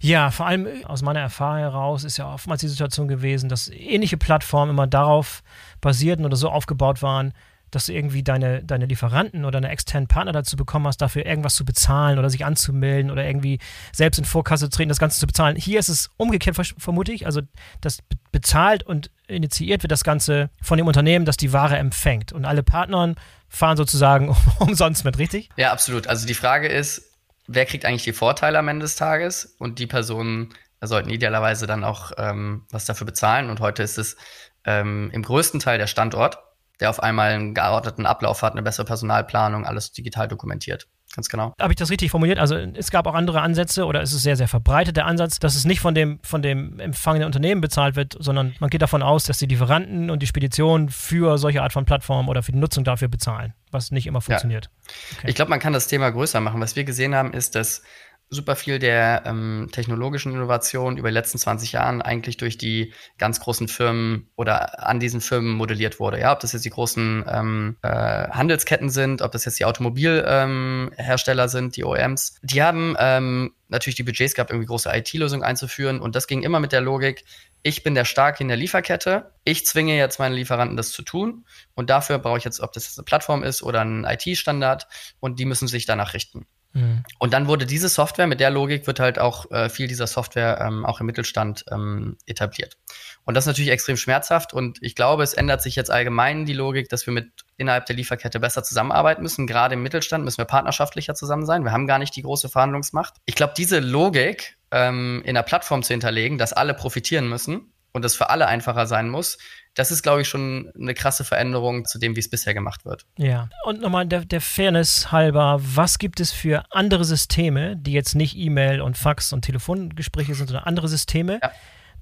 [0.00, 4.16] Ja, vor allem aus meiner Erfahrung heraus ist ja oftmals die Situation gewesen, dass ähnliche
[4.16, 5.42] Plattformen immer darauf
[5.80, 7.32] basierten oder so aufgebaut waren,
[7.70, 11.54] dass du irgendwie deine, deine Lieferanten oder deine externen Partner dazu bekommen hast, dafür irgendwas
[11.54, 13.58] zu bezahlen oder sich anzumelden oder irgendwie
[13.92, 15.56] selbst in Vorkasse zu treten, das Ganze zu bezahlen.
[15.56, 17.26] Hier ist es umgekehrt, vermute ich.
[17.26, 17.42] Also,
[17.80, 17.98] das
[18.32, 22.32] bezahlt und initiiert wird das Ganze von dem Unternehmen, das die Ware empfängt.
[22.32, 23.14] Und alle Partner
[23.48, 25.50] fahren sozusagen umsonst mit, richtig?
[25.56, 26.06] Ja, absolut.
[26.06, 27.12] Also die Frage ist,
[27.46, 29.56] wer kriegt eigentlich die Vorteile am Ende des Tages?
[29.58, 30.50] Und die Personen
[30.80, 33.50] sollten idealerweise dann auch ähm, was dafür bezahlen.
[33.50, 34.16] Und heute ist es
[34.64, 36.38] ähm, im größten Teil der Standort
[36.80, 40.88] der auf einmal einen geordneten Ablauf hat, eine bessere Personalplanung, alles digital dokumentiert.
[41.14, 41.54] Ganz genau.
[41.58, 42.38] Habe ich das richtig formuliert?
[42.38, 45.54] Also es gab auch andere Ansätze oder ist es sehr, sehr verbreitet, der Ansatz, dass
[45.54, 49.24] es nicht von dem, von dem empfangenen Unternehmen bezahlt wird, sondern man geht davon aus,
[49.24, 52.84] dass die Lieferanten und die Speditionen für solche Art von Plattformen oder für die Nutzung
[52.84, 54.66] dafür bezahlen, was nicht immer funktioniert.
[54.66, 55.18] Ja.
[55.18, 55.30] Okay.
[55.30, 56.60] Ich glaube, man kann das Thema größer machen.
[56.60, 57.82] Was wir gesehen haben, ist, dass
[58.30, 63.40] super viel der ähm, technologischen Innovation über die letzten 20 Jahren eigentlich durch die ganz
[63.40, 66.20] großen Firmen oder an diesen Firmen modelliert wurde.
[66.20, 71.42] Ja, ob das jetzt die großen ähm, äh, Handelsketten sind, ob das jetzt die Automobilhersteller
[71.44, 72.36] ähm, sind, die OEMs.
[72.42, 76.60] Die haben ähm, natürlich die Budgets gehabt, irgendwie große IT-Lösungen einzuführen und das ging immer
[76.60, 77.24] mit der Logik,
[77.62, 81.44] ich bin der Starke in der Lieferkette, ich zwinge jetzt meine Lieferanten, das zu tun
[81.74, 84.86] und dafür brauche ich jetzt, ob das jetzt eine Plattform ist oder ein IT-Standard
[85.20, 86.46] und die müssen sich danach richten.
[86.72, 87.02] Mhm.
[87.18, 90.60] Und dann wurde diese Software, mit der Logik wird halt auch äh, viel dieser Software
[90.60, 92.76] ähm, auch im Mittelstand ähm, etabliert.
[93.24, 96.52] Und das ist natürlich extrem schmerzhaft und ich glaube, es ändert sich jetzt allgemein die
[96.52, 99.46] Logik, dass wir mit innerhalb der Lieferkette besser zusammenarbeiten müssen.
[99.46, 101.64] Gerade im Mittelstand müssen wir partnerschaftlicher zusammen sein.
[101.64, 103.14] Wir haben gar nicht die große Verhandlungsmacht.
[103.26, 108.04] Ich glaube, diese Logik ähm, in der Plattform zu hinterlegen, dass alle profitieren müssen und
[108.04, 109.38] es für alle einfacher sein muss,
[109.78, 113.06] das ist, glaube ich, schon eine krasse Veränderung zu dem, wie es bisher gemacht wird.
[113.16, 118.16] Ja, und nochmal der, der Fairness halber, was gibt es für andere Systeme, die jetzt
[118.16, 121.52] nicht E-Mail und Fax und Telefongespräche sind, sondern andere Systeme, ja.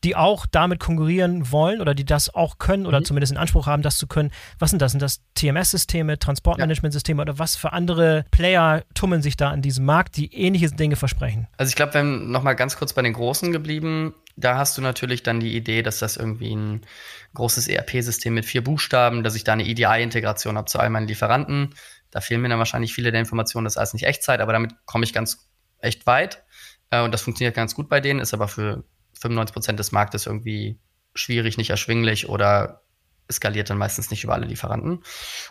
[0.05, 3.05] die auch damit konkurrieren wollen oder die das auch können oder mhm.
[3.05, 4.31] zumindest in Anspruch haben, das zu können?
[4.59, 4.92] Was sind das?
[4.92, 7.22] Sind das TMS-Systeme, Transportmanagement-Systeme ja.
[7.25, 11.46] oder was für andere Player tummeln sich da in diesem Markt, die ähnliche Dinge versprechen?
[11.59, 15.22] Also ich glaube, wenn nochmal ganz kurz bei den Großen geblieben, da hast du natürlich
[15.22, 16.83] dann die Idee, dass das irgendwie ein
[17.35, 21.75] großes ERP-System mit vier Buchstaben, dass ich da eine EDI-Integration habe zu all meinen Lieferanten.
[22.11, 24.75] Da fehlen mir dann wahrscheinlich viele der Informationen, das ist alles nicht Echtzeit, aber damit
[24.85, 26.44] komme ich ganz echt weit.
[26.90, 28.85] Äh, und das funktioniert ganz gut bei denen, ist aber für
[29.18, 30.79] 95 Prozent des Marktes irgendwie
[31.14, 32.83] schwierig, nicht erschwinglich oder
[33.30, 35.02] skaliert dann meistens nicht über alle Lieferanten.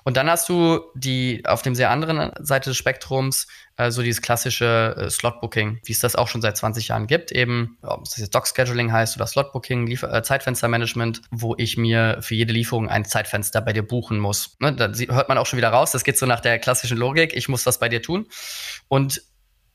[0.04, 4.22] Und dann hast du die auf dem sehr anderen Seite des Spektrums äh, so dieses
[4.22, 8.18] klassische äh, Slot-Booking, wie es das auch schon seit 20 Jahren gibt, eben, ob es
[8.18, 13.62] jetzt Doc-Scheduling heißt oder Slot-Booking, äh, Zeitfenstermanagement, wo ich mir für jede Lieferung ein Zeitfenster
[13.62, 14.56] bei dir buchen muss.
[14.60, 17.34] Ne, da hört man auch schon wieder raus, das geht so nach der klassischen Logik,
[17.36, 18.28] ich muss was bei dir tun.
[18.88, 19.22] Und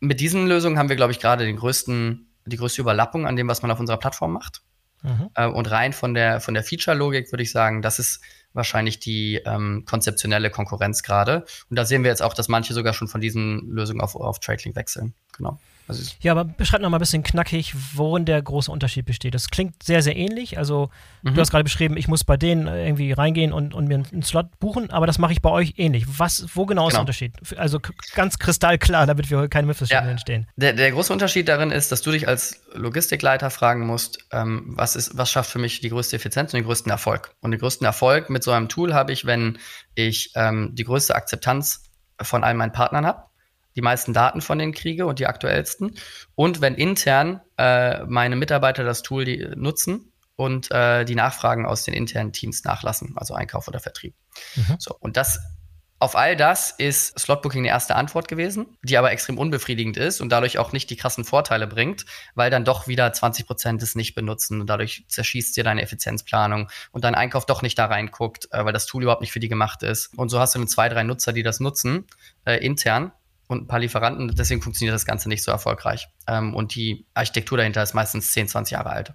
[0.01, 3.49] mit diesen Lösungen haben wir, glaube ich, gerade den größten, die größte Überlappung an dem,
[3.49, 4.63] was man auf unserer Plattform macht.
[5.03, 5.31] Mhm.
[5.35, 8.21] Äh, und rein von der, von der Feature-Logik würde ich sagen, das ist
[8.53, 11.45] wahrscheinlich die ähm, konzeptionelle Konkurrenz gerade.
[11.69, 14.41] Und da sehen wir jetzt auch, dass manche sogar schon von diesen Lösungen auf, auf
[14.41, 15.15] TradeLink wechseln.
[15.37, 15.59] Genau.
[15.91, 19.35] Also ja, aber beschreib noch mal ein bisschen knackig, worin der große Unterschied besteht.
[19.35, 20.57] Das klingt sehr, sehr ähnlich.
[20.57, 20.91] Also,
[21.23, 21.35] mhm.
[21.35, 24.59] du hast gerade beschrieben, ich muss bei denen irgendwie reingehen und, und mir einen Slot
[24.61, 26.07] buchen, aber das mache ich bei euch ähnlich.
[26.19, 26.89] Was, wo genau, genau.
[26.89, 27.59] ist der Unterschied?
[27.59, 27.81] Also
[28.15, 30.13] ganz kristallklar, damit wir keine Missverständnisse ja.
[30.13, 30.47] entstehen.
[30.57, 34.95] Der, der große Unterschied darin ist, dass du dich als Logistikleiter fragen musst, ähm, was,
[34.95, 37.35] ist, was schafft für mich die größte Effizienz und den größten Erfolg?
[37.41, 39.59] Und den größten Erfolg mit so einem Tool habe ich, wenn
[39.95, 41.91] ich ähm, die größte Akzeptanz
[42.23, 43.30] von all meinen Partnern habe
[43.77, 45.97] die meisten Daten von denen kriege und die aktuellsten.
[46.35, 51.85] Und wenn intern äh, meine Mitarbeiter das Tool die, nutzen und äh, die Nachfragen aus
[51.85, 54.15] den internen Teams nachlassen, also Einkauf oder Vertrieb.
[54.57, 54.77] Mhm.
[54.79, 55.39] So, und das
[56.03, 60.31] auf all das ist Slotbooking eine erste Antwort gewesen, die aber extrem unbefriedigend ist und
[60.31, 64.15] dadurch auch nicht die krassen Vorteile bringt, weil dann doch wieder 20 Prozent es nicht
[64.15, 68.65] benutzen und dadurch zerschießt dir deine Effizienzplanung und dein Einkauf doch nicht da reinguckt, äh,
[68.65, 70.17] weil das Tool überhaupt nicht für die gemacht ist.
[70.17, 72.07] Und so hast du dann zwei, drei Nutzer, die das nutzen,
[72.47, 73.13] äh, intern
[73.51, 74.33] und ein paar Lieferanten.
[74.35, 76.09] Deswegen funktioniert das Ganze nicht so erfolgreich.
[76.29, 79.15] Ähm, und die Architektur dahinter ist meistens 10, 20 Jahre alt.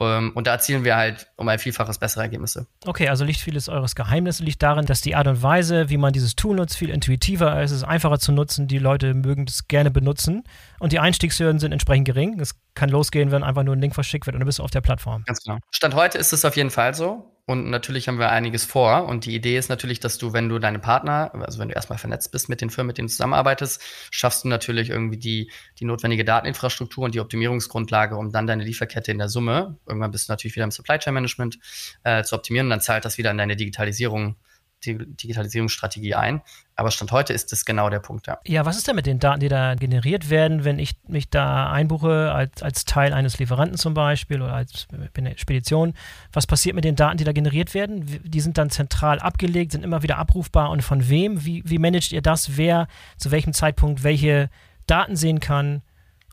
[0.00, 2.66] Ähm, und da erzielen wir halt um ein Vielfaches bessere Ergebnisse.
[2.84, 6.12] Okay, also liegt vieles eures Geheimnis liegt darin, dass die Art und Weise, wie man
[6.12, 9.68] dieses Tool nutzt, viel intuitiver ist, es ist einfacher zu nutzen, die Leute mögen es
[9.68, 10.42] gerne benutzen
[10.80, 12.40] und die Einstiegshürden sind entsprechend gering.
[12.40, 14.80] Es kann losgehen, wenn einfach nur ein Link verschickt wird und du bist auf der
[14.80, 15.22] Plattform.
[15.26, 15.58] Ganz genau.
[15.70, 17.31] Stand heute ist es auf jeden Fall so.
[17.44, 19.06] Und natürlich haben wir einiges vor.
[19.06, 21.98] Und die Idee ist natürlich, dass du, wenn du deine Partner, also wenn du erstmal
[21.98, 25.50] vernetzt bist mit den Firmen, mit denen du zusammenarbeitest, schaffst du natürlich irgendwie die,
[25.80, 30.28] die notwendige Dateninfrastruktur und die Optimierungsgrundlage, um dann deine Lieferkette in der Summe, irgendwann bist
[30.28, 31.58] du natürlich wieder im Supply Chain Management,
[32.04, 32.66] äh, zu optimieren.
[32.66, 34.36] Und dann zahlt das wieder in deine Digitalisierung
[34.84, 36.42] Digitalisierungsstrategie ein.
[36.74, 38.38] Aber Stand heute ist das genau der Punkt, ja.
[38.46, 41.70] Ja, was ist denn mit den Daten, die da generiert werden, wenn ich mich da
[41.70, 44.88] einbuche als, als Teil eines Lieferanten zum Beispiel oder als
[45.36, 45.94] Spedition?
[46.32, 48.20] Was passiert mit den Daten, die da generiert werden?
[48.24, 51.44] Die sind dann zentral abgelegt, sind immer wieder abrufbar und von wem?
[51.44, 52.56] Wie, wie managt ihr das?
[52.56, 54.50] Wer zu welchem Zeitpunkt welche
[54.86, 55.82] Daten sehen kann?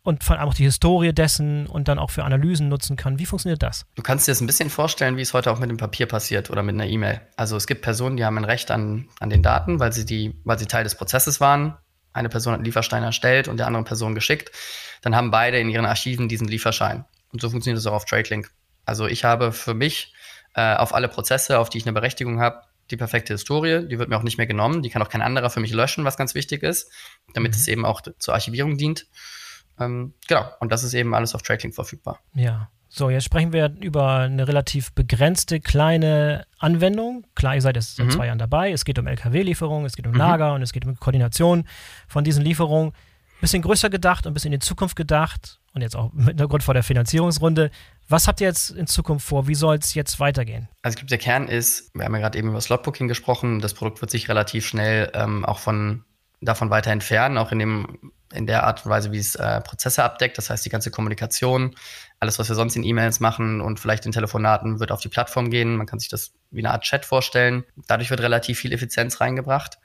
[0.03, 3.19] Und vor allem auch die Historie dessen und dann auch für Analysen nutzen kann.
[3.19, 3.85] Wie funktioniert das?
[3.95, 6.49] Du kannst dir das ein bisschen vorstellen, wie es heute auch mit dem Papier passiert
[6.49, 7.21] oder mit einer E-Mail.
[7.35, 10.35] Also es gibt Personen, die haben ein Recht an, an den Daten, weil sie, die,
[10.43, 11.77] weil sie Teil des Prozesses waren.
[12.13, 14.51] Eine Person hat einen Lieferschein erstellt und der anderen Person geschickt.
[15.01, 17.05] Dann haben beide in ihren Archiven diesen Lieferschein.
[17.31, 18.49] Und so funktioniert es auch auf TradeLink.
[18.85, 20.13] Also ich habe für mich
[20.55, 23.87] äh, auf alle Prozesse, auf die ich eine Berechtigung habe, die perfekte Historie.
[23.87, 24.81] Die wird mir auch nicht mehr genommen.
[24.81, 26.91] Die kann auch kein anderer für mich löschen, was ganz wichtig ist,
[27.33, 27.57] damit mhm.
[27.57, 29.05] es eben auch zur Archivierung dient.
[29.79, 32.19] Ähm, genau, und das ist eben alles auf TradeLink verfügbar.
[32.33, 32.69] Ja.
[32.91, 37.23] So, jetzt sprechen wir über eine relativ begrenzte kleine Anwendung.
[37.35, 38.11] Klar, ihr seid jetzt seit mhm.
[38.11, 38.71] zwei Jahren dabei.
[38.71, 40.17] Es geht um LKW-Lieferungen, es geht um mhm.
[40.17, 41.65] Lager und es geht um Koordination
[42.07, 42.93] von diesen Lieferungen.
[43.41, 46.63] Bisschen größer gedacht und ein bisschen in die Zukunft gedacht und jetzt auch mit Grund
[46.63, 47.69] vor der Finanzierungsrunde.
[48.09, 49.47] Was habt ihr jetzt in Zukunft vor?
[49.47, 50.67] Wie soll es jetzt weitergehen?
[50.81, 53.75] Also ich glaube, der Kern ist, wir haben ja gerade eben über Slotbooking gesprochen, das
[53.75, 56.03] Produkt wird sich relativ schnell ähm, auch von
[56.41, 60.03] davon weiter entfernen, auch in dem in der Art und Weise, wie es äh, Prozesse
[60.03, 60.37] abdeckt.
[60.37, 61.75] Das heißt, die ganze Kommunikation,
[62.19, 65.49] alles, was wir sonst in E-Mails machen und vielleicht in Telefonaten, wird auf die Plattform
[65.49, 65.75] gehen.
[65.75, 67.63] Man kann sich das wie eine Art Chat vorstellen.
[67.87, 69.79] Dadurch wird relativ viel Effizienz reingebracht.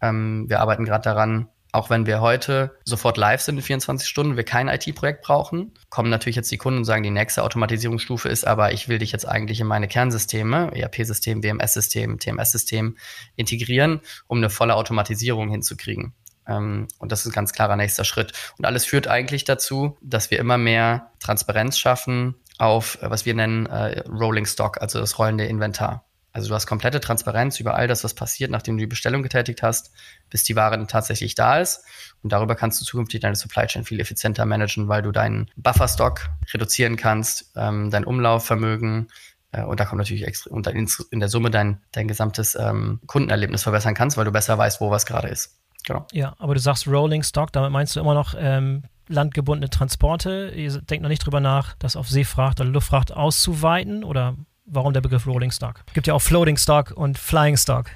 [0.00, 4.36] Ähm, wir arbeiten gerade daran, auch wenn wir heute sofort live sind in 24 Stunden,
[4.36, 8.44] wir kein IT-Projekt brauchen, kommen natürlich jetzt die Kunden und sagen, die nächste Automatisierungsstufe ist
[8.46, 12.96] aber, ich will dich jetzt eigentlich in meine Kernsysteme, ERP-System, WMS-System, TMS-System
[13.36, 16.12] integrieren, um eine volle Automatisierung hinzukriegen.
[16.50, 18.32] Ähm, und das ist ein ganz klarer nächster Schritt.
[18.58, 23.34] Und alles führt eigentlich dazu, dass wir immer mehr Transparenz schaffen auf, äh, was wir
[23.34, 26.04] nennen, äh, Rolling Stock, also das rollende Inventar.
[26.32, 29.64] Also du hast komplette Transparenz über all das, was passiert, nachdem du die Bestellung getätigt
[29.64, 29.90] hast,
[30.28, 31.84] bis die Ware dann tatsächlich da ist.
[32.22, 36.28] Und darüber kannst du zukünftig deine Supply Chain viel effizienter managen, weil du deinen Bufferstock
[36.54, 39.08] reduzieren kannst, ähm, dein Umlaufvermögen,
[39.52, 43.00] äh, und da kommt natürlich extra, und in, in der Summe dein, dein gesamtes ähm,
[43.06, 45.59] Kundenerlebnis verbessern kannst, weil du besser weißt, wo was gerade ist.
[45.84, 46.06] Genau.
[46.12, 50.52] Ja, aber du sagst Rolling Stock, damit meinst du immer noch ähm, landgebundene Transporte.
[50.54, 55.00] Ihr denkt noch nicht drüber nach, das auf Seefracht oder Luftfracht auszuweiten oder warum der
[55.00, 55.82] Begriff Rolling Stock?
[55.86, 57.86] Es gibt ja auch Floating Stock und Flying Stock.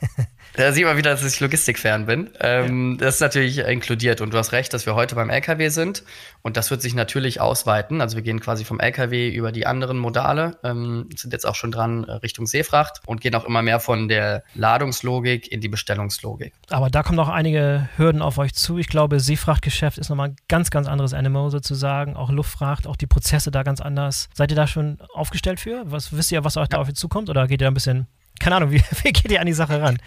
[0.56, 2.30] Da sieht man wieder, dass ich Logistikfan bin.
[2.40, 3.04] Ähm, ja.
[3.04, 4.22] Das ist natürlich inkludiert.
[4.22, 6.02] Und du hast recht, dass wir heute beim LKW sind.
[6.40, 8.00] Und das wird sich natürlich ausweiten.
[8.00, 11.72] Also wir gehen quasi vom LKW über die anderen Modale, ähm, sind jetzt auch schon
[11.72, 16.54] dran äh, Richtung Seefracht und gehen auch immer mehr von der Ladungslogik in die Bestellungslogik.
[16.70, 18.78] Aber da kommen noch einige Hürden auf euch zu.
[18.78, 22.16] Ich glaube, Seefrachtgeschäft ist nochmal ein ganz, ganz anderes Animal sozusagen.
[22.16, 24.30] Auch Luftfracht, auch die Prozesse da ganz anders.
[24.32, 25.82] Seid ihr da schon aufgestellt für?
[25.84, 26.68] Was wisst ihr, was euch ja.
[26.68, 27.28] da auf euch zukommt?
[27.28, 28.06] Oder geht ihr da ein bisschen
[28.40, 29.98] keine Ahnung, wie, wie geht ihr an die Sache ran?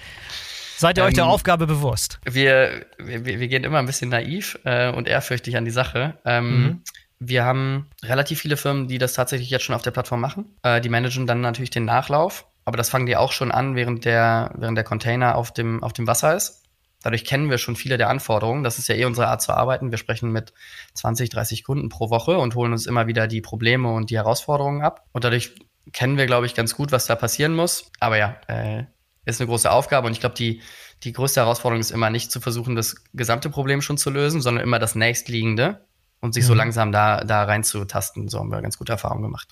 [0.78, 2.20] Seid ihr ähm, euch der ähm, Aufgabe bewusst?
[2.24, 6.18] Wir, wir, wir, gehen immer ein bisschen naiv äh, und ehrfürchtig an die Sache.
[6.24, 6.84] Ähm, mhm.
[7.20, 10.56] Wir haben relativ viele Firmen, die das tatsächlich jetzt schon auf der Plattform machen.
[10.64, 14.06] Äh, die managen dann natürlich den Nachlauf, aber das fangen die auch schon an, während
[14.06, 16.64] der, während der Container auf dem, auf dem Wasser ist.
[17.02, 18.64] Dadurch kennen wir schon viele der Anforderungen.
[18.64, 19.92] Das ist ja eh unsere Art zu arbeiten.
[19.92, 20.54] Wir sprechen mit
[20.94, 24.82] 20, 30 Kunden pro Woche und holen uns immer wieder die Probleme und die Herausforderungen
[24.82, 25.06] ab.
[25.14, 25.56] Und dadurch
[25.92, 27.92] kennen wir, glaube ich, ganz gut, was da passieren muss.
[28.00, 28.86] Aber ja, äh,
[29.26, 30.62] ist eine große Aufgabe und ich glaube, die,
[31.04, 34.64] die größte Herausforderung ist immer nicht zu versuchen, das gesamte Problem schon zu lösen, sondern
[34.64, 35.86] immer das nächstliegende
[36.20, 36.48] und sich mhm.
[36.48, 38.28] so langsam da, da reinzutasten.
[38.28, 39.50] So haben wir ganz gute Erfahrungen gemacht.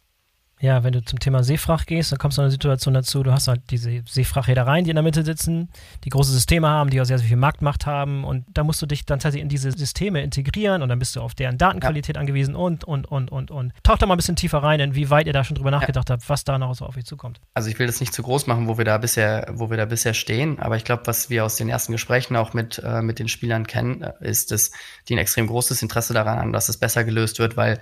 [0.60, 3.32] Ja, wenn du zum Thema Seefracht gehst, dann kommst du in eine Situation dazu, du
[3.32, 5.70] hast halt diese Seefrachtreedereien, die in der Mitte sitzen,
[6.04, 8.88] die große Systeme haben, die auch sehr, sehr viel Marktmacht haben und da musst du
[8.88, 12.20] dich dann tatsächlich in diese Systeme integrieren und dann bist du auf deren Datenqualität ja.
[12.20, 13.74] angewiesen und, und, und, und, und.
[13.84, 16.13] Taucht da mal ein bisschen tiefer rein, inwieweit ihr da schon drüber nachgedacht ja.
[16.13, 17.39] habt, was da noch so auf euch zukommt.
[17.54, 19.86] Also ich will das nicht zu groß machen, wo wir da bisher, wo wir da
[19.86, 23.20] bisher stehen, aber ich glaube, was wir aus den ersten Gesprächen auch mit, äh, mit
[23.20, 24.72] den Spielern kennen, äh, ist, dass
[25.08, 27.80] die ein extrem großes Interesse daran haben, dass es besser gelöst wird, weil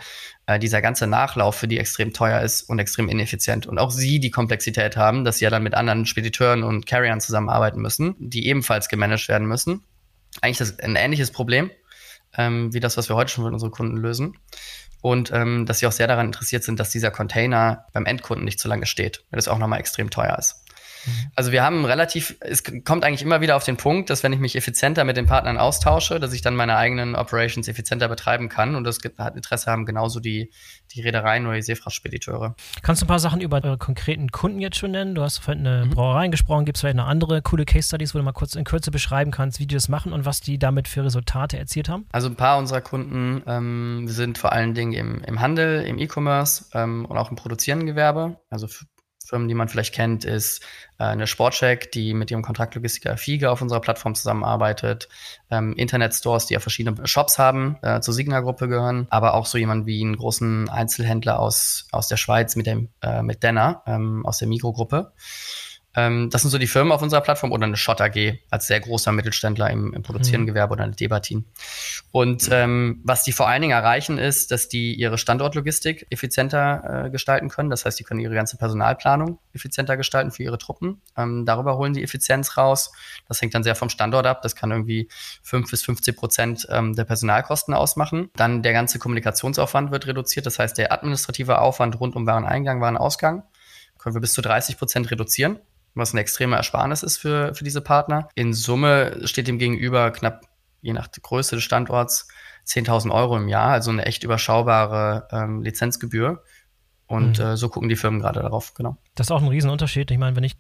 [0.48, 3.66] äh, dieser ganze Nachlauf für die extrem teuer ist und extrem ineffizient.
[3.68, 7.22] Und auch sie die Komplexität haben, dass sie ja dann mit anderen Spediteuren und Carriern
[7.22, 9.84] zusammenarbeiten müssen, die ebenfalls gemanagt werden müssen.
[10.42, 11.72] Eigentlich das ein ähnliches Problem,
[12.38, 14.38] ähm, wie das, was wir heute schon mit unseren Kunden lösen.
[15.02, 18.60] Und ähm, dass sie auch sehr daran interessiert sind, dass dieser Container beim Endkunden nicht
[18.60, 20.65] zu lange steht, weil das auch nochmal extrem teuer ist.
[21.06, 21.12] Mhm.
[21.36, 24.40] Also wir haben relativ, es kommt eigentlich immer wieder auf den Punkt, dass wenn ich
[24.40, 28.76] mich effizienter mit den Partnern austausche, dass ich dann meine eigenen Operations effizienter betreiben kann
[28.76, 30.52] und das hat Interesse haben genauso die,
[30.94, 32.56] die Reedereien oder die Seefrachtspediteure.
[32.82, 35.16] Kannst du ein paar Sachen über eure konkreten Kunden jetzt schon nennen?
[35.16, 35.92] Du hast vorhin eine mhm.
[35.92, 38.64] Brauerei gesprochen, gibt es vielleicht noch andere coole Case Studies, wo du mal kurz in
[38.64, 42.06] Kürze beschreiben kannst, wie die das machen und was die damit für Resultate erzielt haben?
[42.12, 46.66] Also ein paar unserer Kunden ähm, sind vor allen Dingen im, im Handel, im E-Commerce
[46.74, 48.68] ähm, und auch im produzierenden Gewerbe, also
[49.26, 50.64] Firmen, die man vielleicht kennt, ist
[51.00, 55.10] äh, eine Sportcheck, die mit ihrem Kontraktlogistiker Fiege auf unserer Plattform zusammenarbeitet,
[55.50, 59.86] ähm, Internetstores, die ja verschiedene Shops haben, äh, zur Signa-Gruppe gehören, aber auch so jemand
[59.86, 64.38] wie einen großen Einzelhändler aus, aus der Schweiz mit dem äh, mit Denner ähm, aus
[64.38, 65.12] der Mikrogruppe.
[65.96, 68.80] Ähm, das sind so die Firmen auf unserer Plattform oder eine Schott AG als sehr
[68.80, 70.54] großer Mittelständler im, im produzierenden mhm.
[70.54, 71.46] Gewerbe oder eine Debatin.
[72.12, 77.10] Und ähm, was die vor allen Dingen erreichen, ist, dass die ihre Standortlogistik effizienter äh,
[77.10, 77.70] gestalten können.
[77.70, 81.02] Das heißt, die können ihre ganze Personalplanung effizienter gestalten für ihre Truppen.
[81.18, 82.92] Ähm, darüber holen die Effizienz raus.
[83.28, 84.42] Das hängt dann sehr vom Standort ab.
[84.42, 85.08] Das kann irgendwie
[85.42, 88.30] fünf bis 15 Prozent ähm, der Personalkosten ausmachen.
[88.36, 90.46] Dann der ganze Kommunikationsaufwand wird reduziert.
[90.46, 93.44] Das heißt, der administrative Aufwand rund um Wareneingang, Warenausgang
[93.98, 95.60] können wir bis zu 30 Prozent reduzieren
[95.96, 98.30] was eine extreme Ersparnis ist für, für diese Partner.
[98.36, 100.42] In Summe steht dem gegenüber knapp,
[100.82, 102.28] je nach Größe des Standorts,
[102.68, 106.44] 10.000 Euro im Jahr, also eine echt überschaubare ähm, Lizenzgebühr.
[107.08, 107.46] Und mhm.
[107.46, 108.98] äh, so gucken die Firmen gerade darauf, genau.
[109.14, 110.10] Das ist auch ein Riesenunterschied.
[110.10, 110.56] Ich meine, wenn ich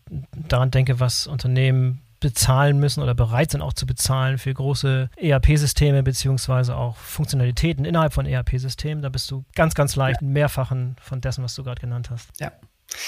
[0.48, 6.02] daran denke, was Unternehmen bezahlen müssen oder bereit sind auch zu bezahlen für große ERP-Systeme
[6.04, 10.28] beziehungsweise auch Funktionalitäten innerhalb von ERP-Systemen, da bist du ganz, ganz leicht ja.
[10.28, 12.30] Mehrfachen von dessen, was du gerade genannt hast.
[12.40, 12.52] Ja,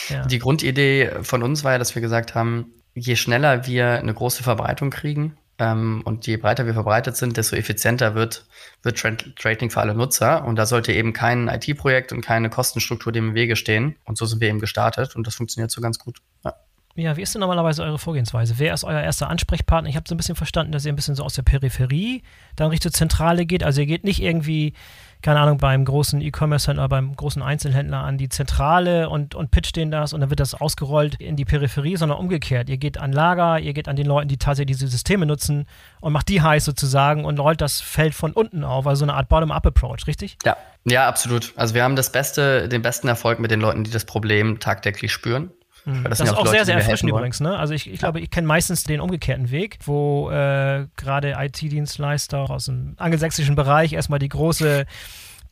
[0.09, 0.25] ja.
[0.25, 4.43] Die Grundidee von uns war ja, dass wir gesagt haben, je schneller wir eine große
[4.43, 8.45] Verbreitung kriegen ähm, und je breiter wir verbreitet sind, desto effizienter wird,
[8.83, 8.97] wird
[9.37, 10.45] Trading für alle Nutzer.
[10.45, 13.95] Und da sollte eben kein IT-Projekt und keine Kostenstruktur dem im Wege stehen.
[14.05, 16.17] Und so sind wir eben gestartet und das funktioniert so ganz gut.
[16.43, 16.53] Ja.
[16.97, 18.55] Ja, wie ist denn normalerweise eure Vorgehensweise?
[18.57, 19.87] Wer ist euer erster Ansprechpartner?
[19.87, 22.23] Ich habe so ein bisschen verstanden, dass ihr ein bisschen so aus der Peripherie
[22.55, 23.63] dann Richtung Zentrale geht.
[23.63, 24.73] Also ihr geht nicht irgendwie
[25.21, 29.91] keine Ahnung, beim großen E-Commerce-Händler, beim großen Einzelhändler an die Zentrale und, und pitcht denen
[29.91, 32.69] das und dann wird das ausgerollt in die Peripherie, sondern umgekehrt.
[32.69, 35.65] Ihr geht an Lager, ihr geht an den Leuten, die tatsächlich diese Systeme nutzen
[36.01, 39.15] und macht die heiß sozusagen und rollt das Feld von unten auf, also so eine
[39.15, 40.37] Art Bottom-up-Approach, richtig?
[40.45, 40.55] Ja.
[40.89, 41.51] Ja, absolut.
[41.57, 45.11] Also wir haben das beste, den besten Erfolg mit den Leuten, die das Problem tagtäglich
[45.11, 45.51] spüren.
[45.87, 46.03] Mhm.
[46.03, 47.39] Das, das ist auch Leute, sehr, sehr erfrischend übrigens.
[47.39, 47.57] Ne?
[47.57, 52.65] Also ich, ich glaube, ich kenne meistens den umgekehrten Weg, wo äh, gerade IT-Dienstleister aus
[52.65, 54.85] dem angelsächsischen Bereich erstmal die große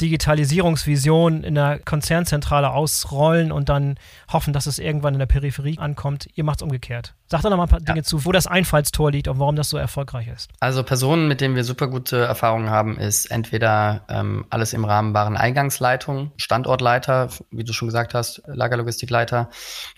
[0.02, 3.98] Digitalisierungsvision in der Konzernzentrale ausrollen und dann
[4.32, 6.28] hoffen, dass es irgendwann in der Peripherie ankommt.
[6.36, 7.14] Ihr macht es umgekehrt.
[7.28, 7.86] Sag doch noch mal ein paar ja.
[7.86, 10.50] Dinge zu, wo das Einfallstor liegt und warum das so erfolgreich ist.
[10.60, 15.14] Also Personen, mit denen wir super gute Erfahrungen haben, ist entweder ähm, alles im Rahmen
[15.14, 19.50] Wareneingangsleitung, Standortleiter, wie du schon gesagt hast, Lagerlogistikleiter.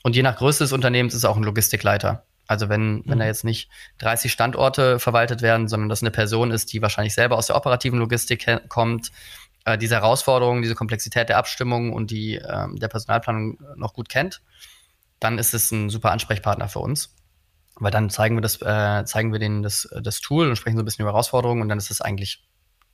[0.03, 2.23] Und je nach Größe des Unternehmens ist es auch ein Logistikleiter.
[2.47, 3.29] Also wenn, wenn da mhm.
[3.29, 7.47] jetzt nicht 30 Standorte verwaltet werden, sondern das eine Person ist, die wahrscheinlich selber aus
[7.47, 9.11] der operativen Logistik kommt,
[9.67, 14.41] äh, diese Herausforderungen, diese Komplexität der Abstimmung und die ähm, der Personalplanung noch gut kennt,
[15.19, 17.13] dann ist es ein super Ansprechpartner für uns.
[17.75, 20.83] Weil dann zeigen wir das, äh, zeigen wir denen das, das Tool und sprechen so
[20.83, 22.46] ein bisschen über Herausforderungen und dann ist es eigentlich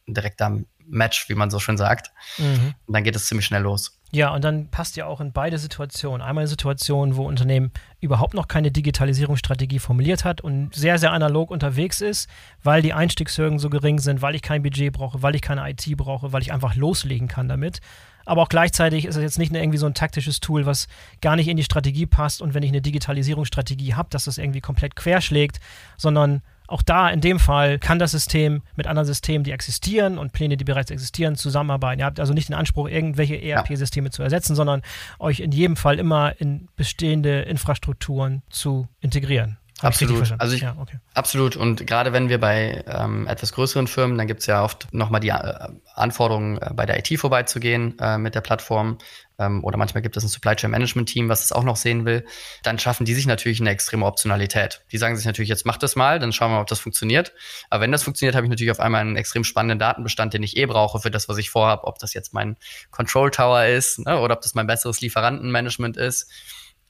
[0.08, 2.12] direkter Match, wie man so schön sagt.
[2.38, 2.74] Mhm.
[2.86, 4.00] Und dann geht es ziemlich schnell los.
[4.12, 6.22] Ja, und dann passt ja auch in beide Situationen.
[6.22, 11.50] Einmal eine Situation, wo Unternehmen überhaupt noch keine Digitalisierungsstrategie formuliert hat und sehr, sehr analog
[11.50, 12.30] unterwegs ist,
[12.62, 15.86] weil die Einstiegshürden so gering sind, weil ich kein Budget brauche, weil ich keine IT
[15.98, 17.80] brauche, weil ich einfach loslegen kann damit.
[18.26, 20.88] Aber auch gleichzeitig ist es jetzt nicht irgendwie so ein taktisches Tool, was
[21.22, 24.62] gar nicht in die Strategie passt und wenn ich eine Digitalisierungsstrategie habe, dass das irgendwie
[24.62, 25.60] komplett querschlägt,
[25.98, 30.32] sondern auch da in dem Fall kann das System mit anderen Systemen, die existieren und
[30.32, 32.00] Pläne, die bereits existieren, zusammenarbeiten.
[32.00, 34.82] Ihr habt also nicht den Anspruch, irgendwelche ERP-Systeme zu ersetzen, sondern
[35.20, 39.58] euch in jedem Fall immer in bestehende Infrastrukturen zu integrieren.
[39.84, 40.34] Absolut.
[40.40, 40.98] Also ich, ja, okay.
[41.14, 41.56] absolut.
[41.56, 45.22] Und gerade wenn wir bei ähm, etwas größeren Firmen, dann gibt es ja oft nochmal
[45.22, 48.98] die äh, Anforderungen, äh, bei der IT vorbeizugehen äh, mit der Plattform.
[49.40, 52.06] Ähm, oder manchmal gibt es ein Supply Chain Management Team, was das auch noch sehen
[52.06, 52.26] will.
[52.64, 54.84] Dann schaffen die sich natürlich eine extreme Optionalität.
[54.92, 57.34] Die sagen sich natürlich, jetzt mach das mal, dann schauen wir mal, ob das funktioniert.
[57.70, 60.58] Aber wenn das funktioniert, habe ich natürlich auf einmal einen extrem spannenden Datenbestand, den ich
[60.58, 61.86] eh brauche für das, was ich vorhabe.
[61.86, 62.58] Ob das jetzt mein
[62.92, 66.32] Control Tower ist ne, oder ob das mein besseres Lieferantenmanagement ist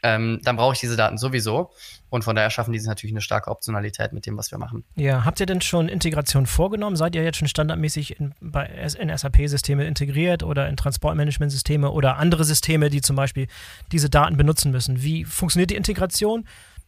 [0.04, 1.72] ähm, dann brauche ich diese Daten sowieso.
[2.10, 4.84] Und von daher schaffen diese natürlich eine starke Optionalität mit dem, was wir machen.
[4.96, 6.96] Ja, habt ihr denn schon Integration vorgenommen?
[6.96, 8.66] Seid ihr jetzt schon standardmäßig in, bei,
[9.00, 13.48] in SAP-Systeme integriert oder in Transportmanagement-Systeme oder andere Systeme, die zum Beispiel
[13.92, 15.02] diese Daten benutzen müssen?
[15.02, 16.46] Wie funktioniert die Integration?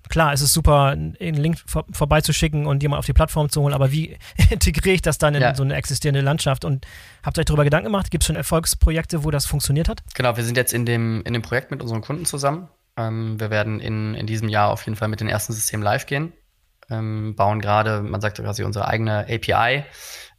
[0.10, 3.74] Klar, es ist super, einen Link vor, vorbeizuschicken und jemand auf die Plattform zu holen,
[3.74, 4.18] aber wie
[4.52, 5.56] integriere ich das dann in ja.
[5.56, 6.66] so eine existierende Landschaft?
[6.66, 6.86] Und
[7.24, 8.12] habt ihr euch darüber Gedanken gemacht?
[8.12, 10.04] Gibt es schon Erfolgsprojekte, wo das funktioniert hat?
[10.14, 12.68] Genau, wir sind jetzt in dem, in dem Projekt mit unseren Kunden zusammen.
[12.98, 16.06] Ähm, wir werden in, in diesem Jahr auf jeden Fall mit den ersten Systemen live
[16.06, 16.34] gehen.
[16.90, 19.84] Ähm, bauen gerade, man sagt quasi unsere eigene API.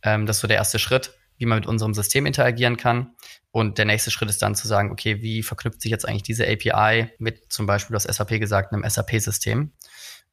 [0.03, 3.13] Ähm, das ist so der erste Schritt, wie man mit unserem System interagieren kann.
[3.51, 6.47] Und der nächste Schritt ist dann zu sagen, okay, wie verknüpft sich jetzt eigentlich diese
[6.47, 9.73] API mit zum Beispiel, das SAP gesagt, einem SAP-System?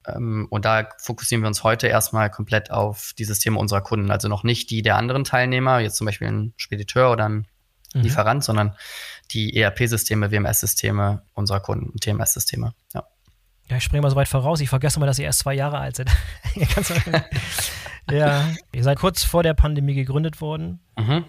[0.08, 4.28] Ähm, und da fokussieren wir uns heute erstmal komplett auf die Systeme unserer Kunden, also
[4.28, 7.48] noch nicht die der anderen Teilnehmer, jetzt zum Beispiel ein Spediteur oder ein
[7.94, 8.02] mhm.
[8.02, 8.76] Lieferant, sondern
[9.34, 12.74] die ERP-Systeme, WMS-Systeme unserer Kunden, TMS-Systeme.
[12.94, 13.04] Ja.
[13.70, 14.60] Ja, ich springe mal so weit voraus.
[14.60, 16.10] Ich vergesse mal, dass ihr erst zwei Jahre alt seid.
[18.12, 20.82] ja, ihr seid kurz vor der Pandemie gegründet worden.
[20.98, 21.26] Mhm.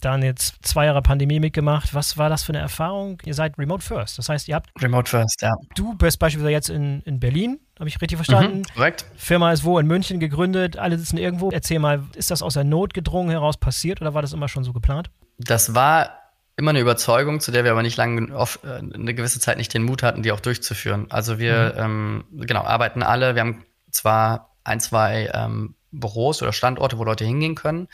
[0.00, 1.94] Dann jetzt zwei Jahre Pandemie mitgemacht.
[1.94, 3.20] Was war das für eine Erfahrung?
[3.24, 4.18] Ihr seid Remote First.
[4.18, 4.70] Das heißt, ihr habt.
[4.80, 5.54] Remote First, ja.
[5.74, 8.58] Du bist beispielsweise jetzt in, in Berlin, habe ich richtig verstanden?
[8.58, 9.06] Mhm, korrekt.
[9.16, 9.78] Firma ist wo?
[9.78, 10.76] In München gegründet.
[10.76, 11.50] Alle sitzen irgendwo.
[11.50, 14.64] Erzähl mal, ist das aus der Not gedrungen heraus passiert oder war das immer schon
[14.64, 15.10] so geplant?
[15.38, 16.25] Das war
[16.56, 19.72] immer eine Überzeugung, zu der wir aber nicht lange oft, äh, eine gewisse Zeit nicht
[19.74, 21.06] den Mut hatten, die auch durchzuführen.
[21.10, 22.24] Also wir mhm.
[22.32, 23.34] ähm, genau arbeiten alle.
[23.34, 27.88] Wir haben zwar ein, zwei ähm, Büros oder Standorte, wo Leute hingehen können.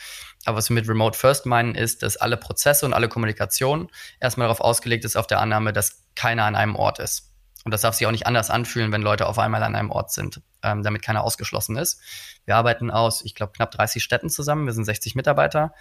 [0.44, 3.88] Aber was wir mit Remote First meinen, ist, dass alle Prozesse und alle Kommunikation
[4.20, 7.30] erstmal darauf ausgelegt ist, auf der Annahme, dass keiner an einem Ort ist.
[7.64, 10.10] Und das darf sich auch nicht anders anfühlen, wenn Leute auf einmal an einem Ort
[10.12, 12.00] sind, ähm, damit keiner ausgeschlossen ist.
[12.44, 14.66] Wir arbeiten aus, ich glaube, knapp 30 Städten zusammen.
[14.66, 15.72] Wir sind 60 Mitarbeiter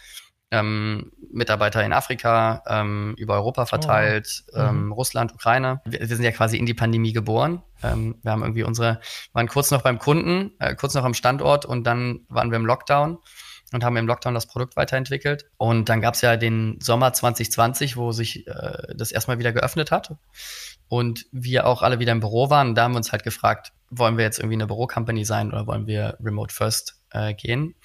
[0.52, 4.60] ähm, Mitarbeiter in Afrika, ähm, über Europa verteilt, oh.
[4.60, 4.92] ähm, mhm.
[4.92, 5.82] Russland, Ukraine.
[5.86, 7.64] Wir, wir, sind ja quasi in die Pandemie geboren.
[7.82, 9.00] Ähm, wir haben irgendwie unsere,
[9.34, 12.66] waren kurz noch beim Kunden, äh, kurz noch am Standort und dann waren wir im
[12.66, 13.18] Lockdown
[13.74, 15.46] und haben im Lockdown das Produkt weiterentwickelt.
[15.58, 19.92] Und dann gab es ja den Sommer 2020, wo sich äh, das erstmal wieder geöffnet
[19.92, 20.16] hat.
[20.90, 22.70] Und wir auch alle wieder im Büro waren.
[22.70, 25.68] Und da haben wir uns halt gefragt, wollen wir jetzt irgendwie eine Bürocompany sein oder
[25.68, 27.76] wollen wir Remote First äh, gehen?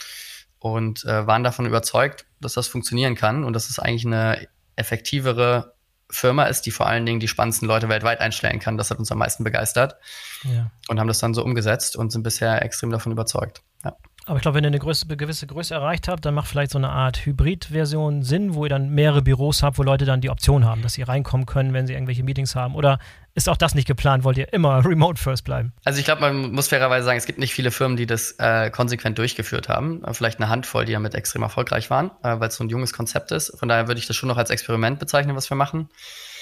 [0.72, 5.74] Und äh, waren davon überzeugt, dass das funktionieren kann und dass es eigentlich eine effektivere
[6.10, 8.76] Firma ist, die vor allen Dingen die spannendsten Leute weltweit einstellen kann.
[8.76, 9.96] Das hat uns am meisten begeistert
[10.44, 10.70] ja.
[10.88, 13.62] und haben das dann so umgesetzt und sind bisher extrem davon überzeugt.
[13.84, 13.96] Ja.
[14.28, 16.78] Aber ich glaube, wenn ihr eine, Größe, gewisse Größe erreicht habt, dann macht vielleicht so
[16.78, 20.64] eine Art Hybrid-Version Sinn, wo ihr dann mehrere Büros habt, wo Leute dann die Option
[20.64, 22.74] haben, dass sie reinkommen können, wenn sie irgendwelche Meetings haben.
[22.74, 22.98] Oder
[23.34, 24.24] ist auch das nicht geplant?
[24.24, 25.72] Wollt ihr immer remote first bleiben?
[25.84, 28.70] Also ich glaube, man muss fairerweise sagen, es gibt nicht viele Firmen, die das äh,
[28.70, 30.02] konsequent durchgeführt haben.
[30.02, 32.92] Äh, vielleicht eine Handvoll, die damit extrem erfolgreich waren, äh, weil es so ein junges
[32.92, 33.56] Konzept ist.
[33.56, 35.88] Von daher würde ich das schon noch als Experiment bezeichnen, was wir machen.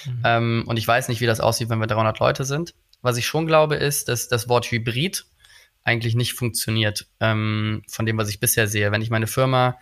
[0.07, 0.23] Mhm.
[0.25, 2.73] Ähm, und ich weiß nicht, wie das aussieht, wenn wir 300 Leute sind.
[3.03, 5.27] Was ich schon glaube, ist, dass das Wort Hybrid
[5.85, 8.91] eigentlich nicht funktioniert, ähm, von dem, was ich bisher sehe.
[8.91, 9.79] Wenn ich meine Firma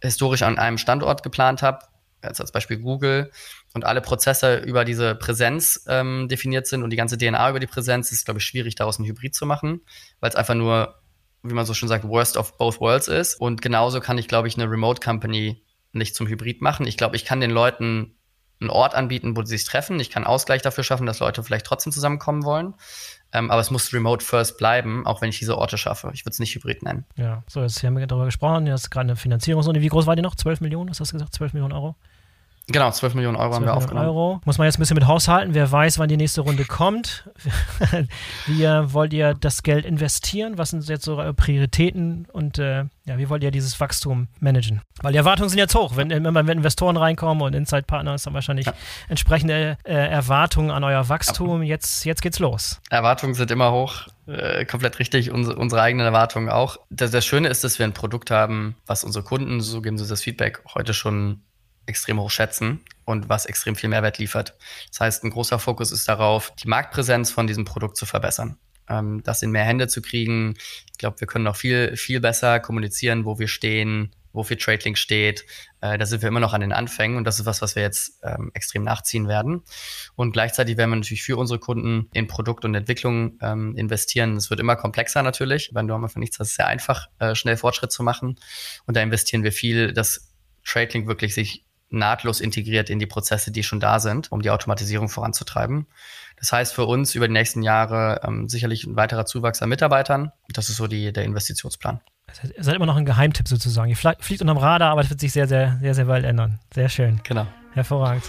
[0.00, 1.86] historisch an einem Standort geplant habe,
[2.22, 3.30] jetzt als Beispiel Google,
[3.74, 7.66] und alle Prozesse über diese Präsenz ähm, definiert sind und die ganze DNA über die
[7.66, 9.80] Präsenz, ist, glaube ich, schwierig, daraus ein Hybrid zu machen,
[10.20, 11.00] weil es einfach nur,
[11.42, 13.40] wie man so schon sagt, worst of both worlds ist.
[13.40, 16.86] Und genauso kann ich, glaube ich, eine Remote Company nicht zum Hybrid machen.
[16.86, 18.16] Ich glaube, ich kann den Leuten
[18.60, 20.00] einen Ort anbieten, wo sie sich treffen.
[20.00, 22.74] Ich kann Ausgleich dafür schaffen, dass Leute vielleicht trotzdem zusammenkommen wollen.
[23.32, 26.10] Ähm, aber es muss remote first bleiben, auch wenn ich diese Orte schaffe.
[26.14, 27.04] Ich würde es nicht Hybrid nennen.
[27.16, 28.70] Ja, so, jetzt haben wir darüber gesprochen.
[28.70, 29.82] Hast gerade eine Finanzierungsrunde.
[29.82, 30.34] Wie groß war die noch?
[30.34, 31.34] 12 Millionen, hast du gesagt?
[31.34, 31.96] 12 Millionen Euro?
[32.70, 34.08] Genau, 12 Millionen Euro 12 haben wir Millionen aufgenommen.
[34.08, 34.40] Euro.
[34.44, 35.54] Muss man jetzt ein bisschen mit haushalten.
[35.54, 37.28] Wer weiß, wann die nächste Runde kommt.
[38.46, 40.58] wie wollt ihr das Geld investieren?
[40.58, 44.82] Was sind jetzt so eure Prioritäten und äh, ja, wie wollt ihr dieses Wachstum managen?
[45.00, 45.96] Weil die Erwartungen sind jetzt hoch.
[45.96, 48.74] Wenn, wenn, wenn Investoren reinkommen und Inside-Partner ist dann wahrscheinlich ja.
[49.08, 51.62] entsprechende äh, Erwartungen an euer Wachstum.
[51.62, 52.80] Jetzt, jetzt geht's los.
[52.90, 54.08] Erwartungen sind immer hoch.
[54.26, 56.76] Äh, komplett richtig, unsere, unsere eigenen Erwartungen auch.
[56.90, 60.06] Das, das Schöne ist, dass wir ein Produkt haben, was unsere Kunden, so geben sie
[60.06, 61.40] das Feedback, heute schon
[61.88, 64.54] extrem hoch schätzen und was extrem viel Mehrwert liefert.
[64.90, 68.58] Das heißt, ein großer Fokus ist darauf, die Marktpräsenz von diesem Produkt zu verbessern,
[68.88, 70.54] ähm, das in mehr Hände zu kriegen.
[70.92, 75.44] Ich glaube, wir können noch viel, viel besser kommunizieren, wo wir stehen, wofür TradeLink steht.
[75.80, 77.82] Äh, da sind wir immer noch an den Anfängen und das ist was, was wir
[77.82, 79.62] jetzt ähm, extrem nachziehen werden.
[80.14, 84.36] Und gleichzeitig werden wir natürlich für unsere Kunden in Produkt und Entwicklung ähm, investieren.
[84.36, 85.70] Es wird immer komplexer natürlich.
[85.72, 88.36] Wenn du am Anfang nichts hast, ist sehr einfach, äh, schnell Fortschritt zu machen.
[88.86, 90.32] Und da investieren wir viel, dass
[90.64, 95.08] TradeLink wirklich sich nahtlos integriert in die Prozesse, die schon da sind, um die Automatisierung
[95.08, 95.86] voranzutreiben.
[96.36, 100.32] Das heißt für uns über die nächsten Jahre ähm, sicherlich ein weiterer Zuwachs an Mitarbeitern.
[100.52, 102.00] Das ist so die, der Investitionsplan.
[102.56, 103.88] Ihr seid immer noch ein Geheimtipp sozusagen.
[103.90, 106.60] Ihr fliegt unterm Radar, aber das wird sich sehr, sehr, sehr, sehr bald ändern.
[106.74, 107.20] Sehr schön.
[107.24, 107.46] Genau.
[107.72, 108.24] Hervorragend.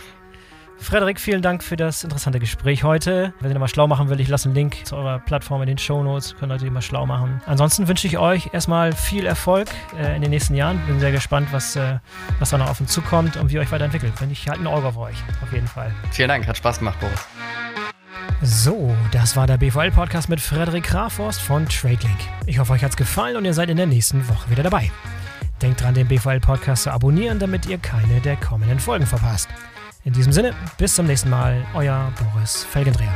[0.81, 3.33] Frederik, vielen Dank für das interessante Gespräch heute.
[3.41, 5.77] Wenn ihr mal schlau machen will, ich lasse einen Link zu eurer Plattform in den
[5.77, 6.31] Show Notes.
[6.31, 7.41] Könnt ihr natürlich mal schlau machen.
[7.45, 9.67] Ansonsten wünsche ich euch erstmal viel Erfolg
[9.97, 10.79] äh, in den nächsten Jahren.
[10.87, 11.99] Bin sehr gespannt, was, äh,
[12.39, 14.13] was da noch auf uns zukommt und wie ihr euch weiterentwickelt.
[14.19, 15.17] Wenn ich halte ein Auge auf euch.
[15.43, 15.91] Auf jeden Fall.
[16.11, 16.47] Vielen Dank.
[16.47, 17.19] Hat Spaß gemacht, Boris.
[18.41, 22.19] So, das war der BVL-Podcast mit Frederik Kraforst von TradeLink.
[22.45, 24.89] Ich hoffe, euch hat es gefallen und ihr seid in der nächsten Woche wieder dabei.
[25.61, 29.49] Denkt dran, den BVL-Podcast zu abonnieren, damit ihr keine der kommenden Folgen verpasst.
[30.05, 33.11] In diesem Sinne, bis zum nächsten Mal, euer Boris Felgendreher.